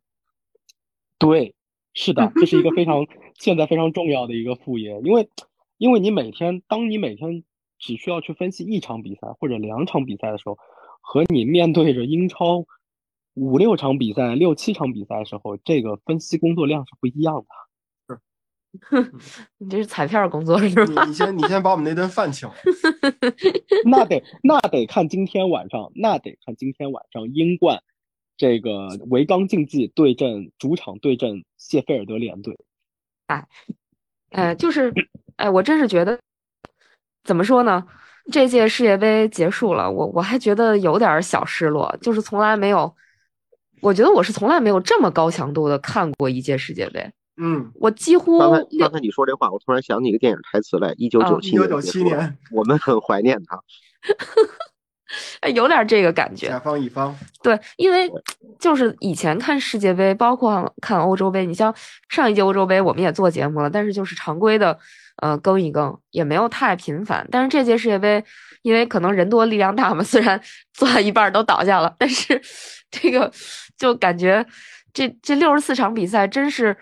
[1.17, 1.53] 对，
[1.95, 3.07] 是的，这是一个非常
[3.39, 5.29] 现在非常重要的一个副业，因为
[5.77, 7.43] 因为你每天当你每天
[7.79, 10.57] 只需要去分析一场比赛或者两场比赛的时候，
[11.01, 12.65] 和你面对着英超
[13.33, 17.47] 五六场比赛、六七场比赛的时候，这个分析工作量是不一样的。
[19.57, 21.05] 你这是彩票工作是你吧？
[21.05, 22.55] 你先你先把我们那顿饭请了。
[23.89, 27.81] 那得那得看今天晚上，那得看今天晚上英冠
[28.37, 32.57] 这个维冈竞技对阵主场对阵谢菲尔德联队。
[33.27, 33.47] 哎
[34.31, 34.93] 呃，就是，
[35.37, 36.19] 哎，我真是觉得，
[37.23, 37.85] 怎么说呢？
[38.31, 42.93] 这届世界杯结束了，我我还觉得有点儿小失落，就是从来没有，
[43.81, 53.61] 我觉得我是从来没有这么高强度的看过一届世界杯，嗯，我几乎刚才刚才你说这话，我突然想起一个电影台词来，一九九七一九九七年，我们很怀念他。
[55.41, 56.47] 哎有点儿这个感觉。
[56.47, 58.09] 甲方乙方，对，因为
[58.59, 61.73] 就是以前看世界杯，包括看欧洲杯，你像
[62.09, 64.77] 上一届欧洲杯我们也做节目了，但是就是常规的，
[65.17, 67.27] 呃，更一更也没有太频繁。
[67.31, 68.23] 但是这届世界杯，
[68.61, 70.39] 因为可能人多力量大嘛，虽然
[70.73, 72.41] 做到一半儿都倒下了，但是
[72.89, 73.31] 这个
[73.77, 74.45] 就感觉
[74.93, 76.75] 这这六十四场比赛真是，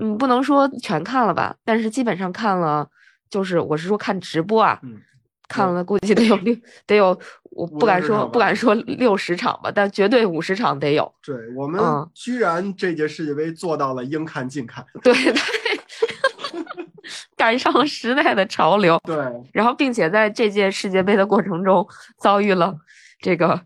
[0.00, 2.88] 嗯，不能说全看了吧，但是基本上看了，
[3.28, 5.00] 就是我是说看直播啊，嗯，
[5.48, 7.18] 看了估计得有六得有，
[7.50, 11.10] 我不敢说不敢说六十场吧，但绝对五十场得有。
[11.22, 14.84] 对我们嗯居然这届世界杯做到了应看尽看。
[15.02, 15.34] 对对，
[17.36, 19.16] 赶上了时代的潮流，对，
[19.52, 21.86] 然后并且在这届世界杯的过程中
[22.18, 22.74] 遭遇了
[23.20, 23.60] 这个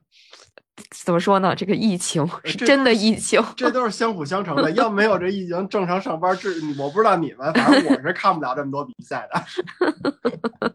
[0.90, 1.54] 怎么说呢？
[1.54, 4.70] 这个疫情是真的疫情，这都是相辅相成的。
[4.72, 10.72] 要没有这疫情，正常上班这，我不知道你们，反正我是看不了这么多比赛的。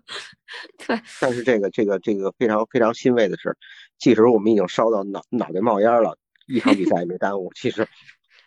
[0.88, 3.58] 对，但是这个这个这个非常非常欣慰的是，
[3.98, 7.52] 即使我们已经烧到脑脑袋冒烟了，一场比赛也没耽误。
[7.56, 7.88] 其实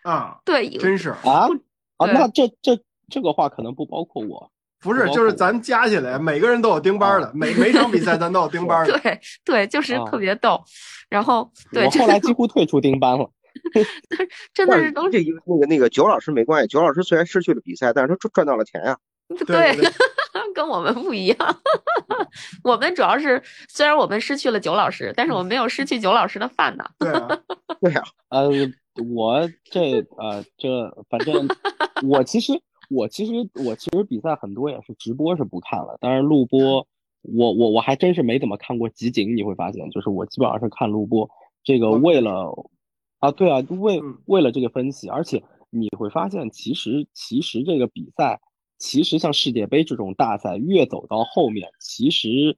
[0.02, 1.48] 啊，对，真是啊
[1.96, 2.78] 啊，那这这
[3.10, 4.50] 这个话可能不包括我。
[4.80, 5.08] 不是？
[5.10, 8.98] 就是咱加起来，每个人都有盯班的，每每场比赛咱都有盯班的。
[9.00, 10.62] 对对，就是啊特别逗。
[11.08, 13.30] 然后对，后来几乎退出盯班了。
[14.08, 18.96] 但真的是都是一个那个那个九老师没关系，九老师虽然失去了比赛，但是他赚赚到了钱呀、
[19.46, 19.76] 对，
[20.54, 21.36] 跟我们不一样。
[22.62, 26.84] 我们主要是虽然我们失去了九老师，但是我们没有失去九老师的饭呢。
[26.98, 27.28] 对啊，
[27.80, 28.48] 对啊、 呃，
[29.16, 30.68] 我这呃这
[31.08, 31.48] 反正
[32.08, 32.52] 我其实
[32.88, 33.32] 我其实
[33.64, 36.86] 我其实比赛很多也是直播是不看了，但是录播
[37.22, 41.28] 我我我还真是没怎么看过集锦，你会发现就是我基本上是看录播，
[41.62, 42.52] 这个为了
[43.18, 44.18] 啊对啊为嗯。
[44.26, 48.40] 为了这个分析，而且你会发现其实其实这个比赛
[48.78, 52.56] 其实像世界杯这种大赛越走到后面，其实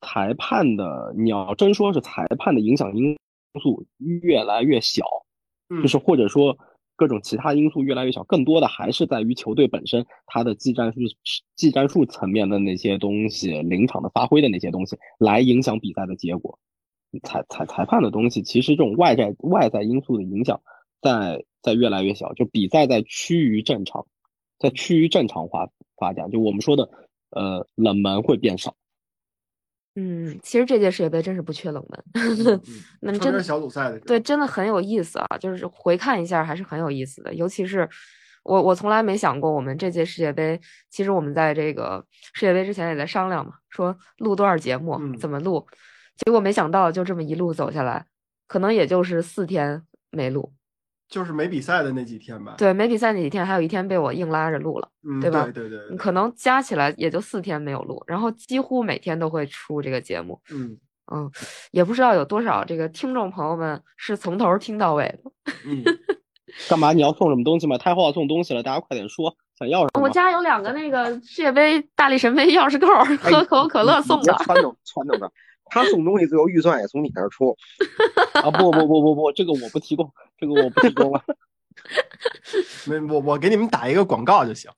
[0.00, 3.16] 裁判的你要真说是裁判的影响因
[3.60, 5.04] 素越来越小。
[5.68, 6.56] 嗯就是或者说
[6.96, 11.00] 各种其他因素越来越小，更多的还是在于球队本身它的技战术、
[11.54, 16.58] 技战术层面的那些东西，临场的发挥的那些东西，来影响比赛的结果。
[17.22, 20.60] 裁裁裁判的东西，其实这种外在外在因素的影响
[21.00, 24.06] 在在越来越小，就比赛在趋于正常，
[24.58, 26.30] 在趋于正常化发展。
[26.30, 26.90] 就我们说的，
[27.30, 28.74] 呃，冷门会变少。
[29.98, 32.04] 嗯，其实这届世界杯真是不缺冷门，
[32.46, 32.60] 嗯
[33.00, 35.38] 那真特别是小组赛的，对，真的很有意思啊！
[35.38, 37.32] 就是回看一下，还是很有意思的。
[37.32, 37.88] 尤其是
[38.44, 45.66] 我，我从来没想过，我们这届世界杯，其实我们在这个世界杯之前也在商量嘛，说录多少节目，嗯怎么录。
[46.24, 48.04] 结果没想到，就这么一路走下来，
[48.46, 50.52] 可能也就是四天没录。
[51.08, 60.40] 就是没比赛的那几天吧。，对，没比赛那几天，还有一天被我硬拉着录了，嗯，对吧对对对，对可能加起来也就四天没有录，然后几乎每天都会出这个节目。
[60.52, 60.76] 嗯
[61.12, 61.30] 嗯，
[61.70, 65.52] 也不知道有多少这个听众朋友们是从头听到尾的。
[65.64, 65.84] 嗯，
[66.68, 66.92] 干嘛？
[66.92, 67.78] 你要送什么东西吗？
[67.78, 70.02] 太后要送东西了，大家快点说，想要什么？
[70.02, 74.38] 我家有两个那个世界杯大力神杯钥匙扣儿哎和可口可乐送的你。
[74.38, 75.30] 别撺掇撺掇
[75.70, 77.56] 他，送东西最后预算也从你那儿出。
[78.34, 81.22] 啊不不不不不，这个我不提供，这个我不提供了。
[82.86, 84.70] 没我我给你们打一个广告就行，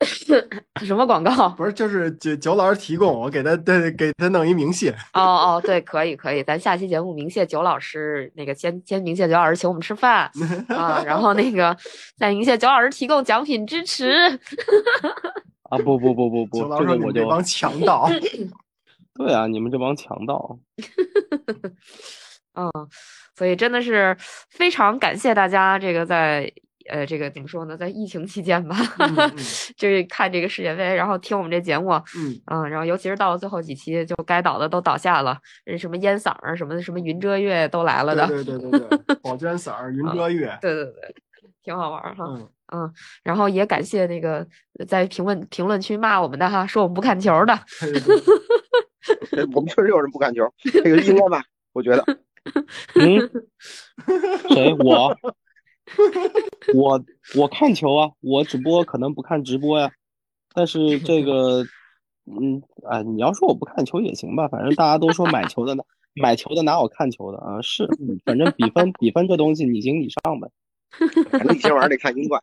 [0.84, 1.48] 什么广告？
[1.50, 4.90] 不是就是九九老师提供，我给他对给他弄一明细。
[5.14, 10.30] 哦哦，对，可以可以，咱下期节目明谢九老师，那个先先明谢九老师请我们吃饭
[10.68, 11.76] 啊，然后那个
[12.16, 14.10] 再明谢九老师提供奖品支持。
[15.70, 18.08] 啊不不不不不九，老师这个我就你们这帮强盗，
[19.16, 20.58] 对啊，你们这帮强盗，
[22.54, 22.70] 嗯，
[23.34, 24.16] 所以真的是
[24.50, 26.50] 非常感谢大家，这个在
[26.88, 28.76] 呃这个怎么说呢，在疫情期间吧，
[29.76, 41.14] 就是看这个世界杯，然后听我们这节目，嗯，嗯，然后尤其是到了最后几期，就该倒的都倒下了，呃什么烟嗓儿什么，什么云遮月都来了的，对对对对对，宝娟嗓儿、 云遮月，对对对，
[41.62, 42.24] 挺好玩儿哈。
[42.28, 42.92] 嗯，嗯，
[43.22, 44.46] 然后也感谢那个
[44.88, 47.58] 在评论评论区骂我们的哈，说我们不看球儿的，
[49.54, 50.42] 我们确实有人不看球，
[50.72, 51.42] 这个应该吧？
[51.72, 52.04] 我觉得
[52.94, 53.30] 嗯，
[54.48, 55.16] 谁我？
[56.74, 57.04] 我
[57.36, 59.90] 我看球啊，我只不过可能不看直播呀，
[60.52, 61.64] 但是这个，
[62.24, 65.84] 嗯，哎，你要说我不看球也行吧，反正大家都说买球的呢，
[66.14, 67.60] 买球的哪有看球的啊？
[67.62, 70.50] 是，嗯反正比分比分这东西你行你上呗。
[71.30, 72.42] 反正你今天晚上得看英冠。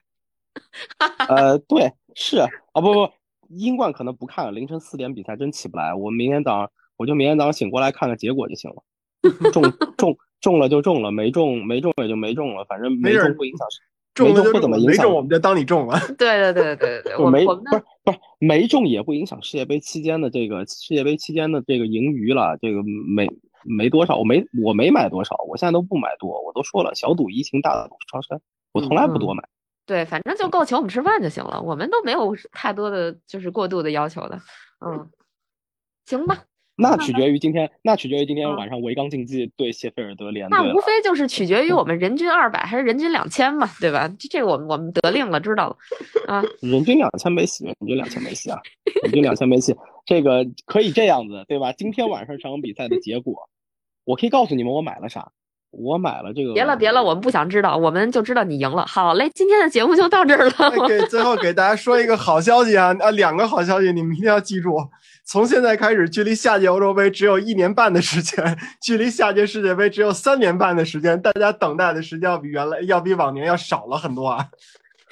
[1.27, 3.09] 呃，对，是啊，不不，
[3.49, 8.83] 英冠可能不看了，凌晨四点比赛真起不来，我明天早上我就明天早上醒过来看看结果就行了，
[9.51, 9.63] 中
[9.97, 13.67] 中中了就中了，没中没中也就没中了，反正没中不影响
[14.13, 15.97] 中了就没中不怎么影响中我们就当你中了。
[16.17, 23.27] 对对对对对对， 不没我们我们的不是不是没中也不影响世界杯期间的这个世界杯期间的这个盈余了，这个没
[23.63, 28.39] 没多少，我没我没买多少，我现在都不买多，我都说了小赌怡情，大赌伤身，
[28.71, 29.43] 我从来不多买。
[29.85, 34.39] 对，反正就够请我们吃饭就行了，我们都没有太多的就是过度的要求的，
[34.85, 35.09] 嗯，
[36.05, 40.49] 行吧，那取决于今天，那取决于今天嗯晚上维冈竞技对谢菲尔德联。
[40.49, 44.07] 那无非就是取决于我们人均二百还是人均两千嘛，对吧？
[44.17, 45.77] 这这个我们我们得令了，知道了
[46.27, 48.59] 啊，人均两千没戏，人均两千没戏啊，
[49.03, 49.75] 人均两千没戏。
[50.05, 51.73] 这个可以这样子，对吧？
[51.73, 53.49] 今天晚上这场比赛的结果，
[54.05, 55.31] 我可以告诉你们我买了啥。
[55.73, 56.53] 我买了这个。
[56.53, 58.85] 别了别了，我们不想知道，我们就知道你赢了。
[58.85, 60.53] 好嘞，今天的节目就到这儿了。
[60.57, 64.77] 哎给 最后给大家说一个好消息啊啊，两个好消息，你们一定要记住。
[65.25, 74.45] 从现在开始，距离下届欧洲杯只有一年半的时间，距离下届世界杯只有三年半的时间，大家等待的时间要比原来要比往年要少了很多啊。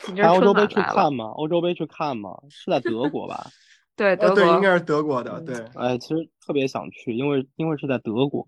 [0.28, 1.26] 欧洲杯去看吗？
[1.36, 2.32] 欧洲杯去看吗？
[2.50, 3.48] 是在德国吧？
[3.96, 8.48] 对对，应，该是德国的，对，哎，其实特别想去，因为因为是在德国。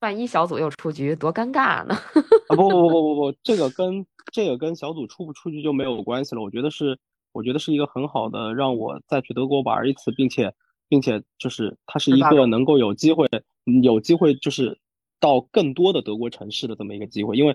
[0.00, 1.94] 万一小组又出局，多尴尬呢？
[2.48, 6.40] 啊不不不不不不，这个跟这个跟小组出不出局就没有关系了。
[6.42, 6.98] 我觉得是，
[7.32, 10.52] 我觉得是一个很好的让我再去德国玩一次，并且
[10.88, 13.26] 并且就是它是一个能够有机会
[13.66, 14.78] 嗯有机会就是
[15.20, 17.54] 到更多的德国城市的这么一个机会，因为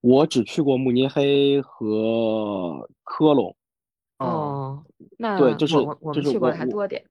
[0.00, 3.54] 我只去过慕尼黑和科隆，
[4.18, 4.84] 哦，哦，
[5.18, 7.04] 那对就是我我我就是们去过我我的还多点。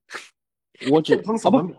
[0.91, 1.13] 我只
[1.43, 1.71] 啊不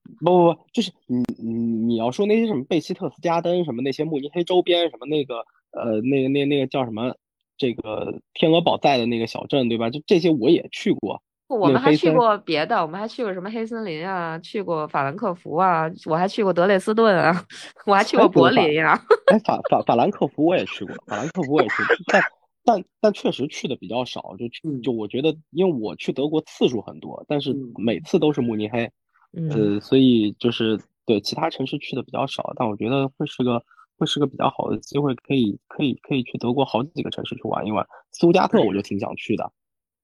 [0.20, 5.36] 不不不，就是你你你要说那些什么贝希特斯加登什么那些慕尼黑周边什么那个
[5.72, 7.14] 呃那个那那个叫什么
[7.56, 9.90] 这个天鹅堡在的那个小镇对吧？
[9.90, 11.22] 就这些我也去过。
[11.46, 17.44] 不我们还去过别的，我们还去过什么黑森林啊，去过法兰克福啊，我还去过德累斯顿啊，
[17.84, 22.22] 我还去过柏林呀、哎，法法法兰克福我也去过，法兰克福我也去过，但
[22.64, 28.90] 但但确实去的比较少，就嗯就我觉得，因为我去德国次数很多，但是嗯每次都是慕尼黑，
[29.36, 33.62] 嗯，呃，所以就是对其他城市去的比较少，但我觉得会是个
[33.96, 37.86] 会是个比较好的机会，可以可以可以去德国好几个城市去玩一玩。
[38.12, 39.52] 斯图加特我就挺想去的，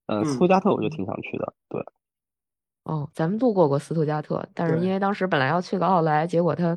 [0.07, 1.85] 呃，斯图加特我就挺想去的，对。
[2.85, 6.77] 哦，咱们路过过斯图加特，但是因为当时本来要去个奥莱，结果他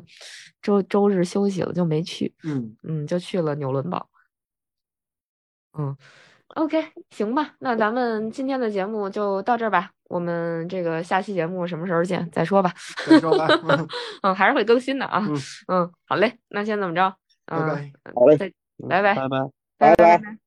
[0.60, 2.32] 周周日休息了，就没去。
[2.44, 4.06] 嗯，嗯，就去了纽伦堡。
[5.76, 5.96] 嗯
[6.54, 9.93] ，OK，行吧，那咱们今天的节目就到这儿吧。
[10.08, 12.28] 我们这个下期节目什么时候见？
[12.30, 12.72] 再说吧。
[13.06, 13.48] 再说吧。
[14.22, 15.24] 嗯，还是会更新的啊。
[15.28, 15.36] 嗯
[15.68, 17.14] 嗯，好嘞，那先这么着。
[17.46, 17.92] 嗯，拜拜。
[18.14, 18.52] 好嘞再
[18.88, 19.38] 拜拜拜拜。
[19.78, 20.43] 拜拜拜拜。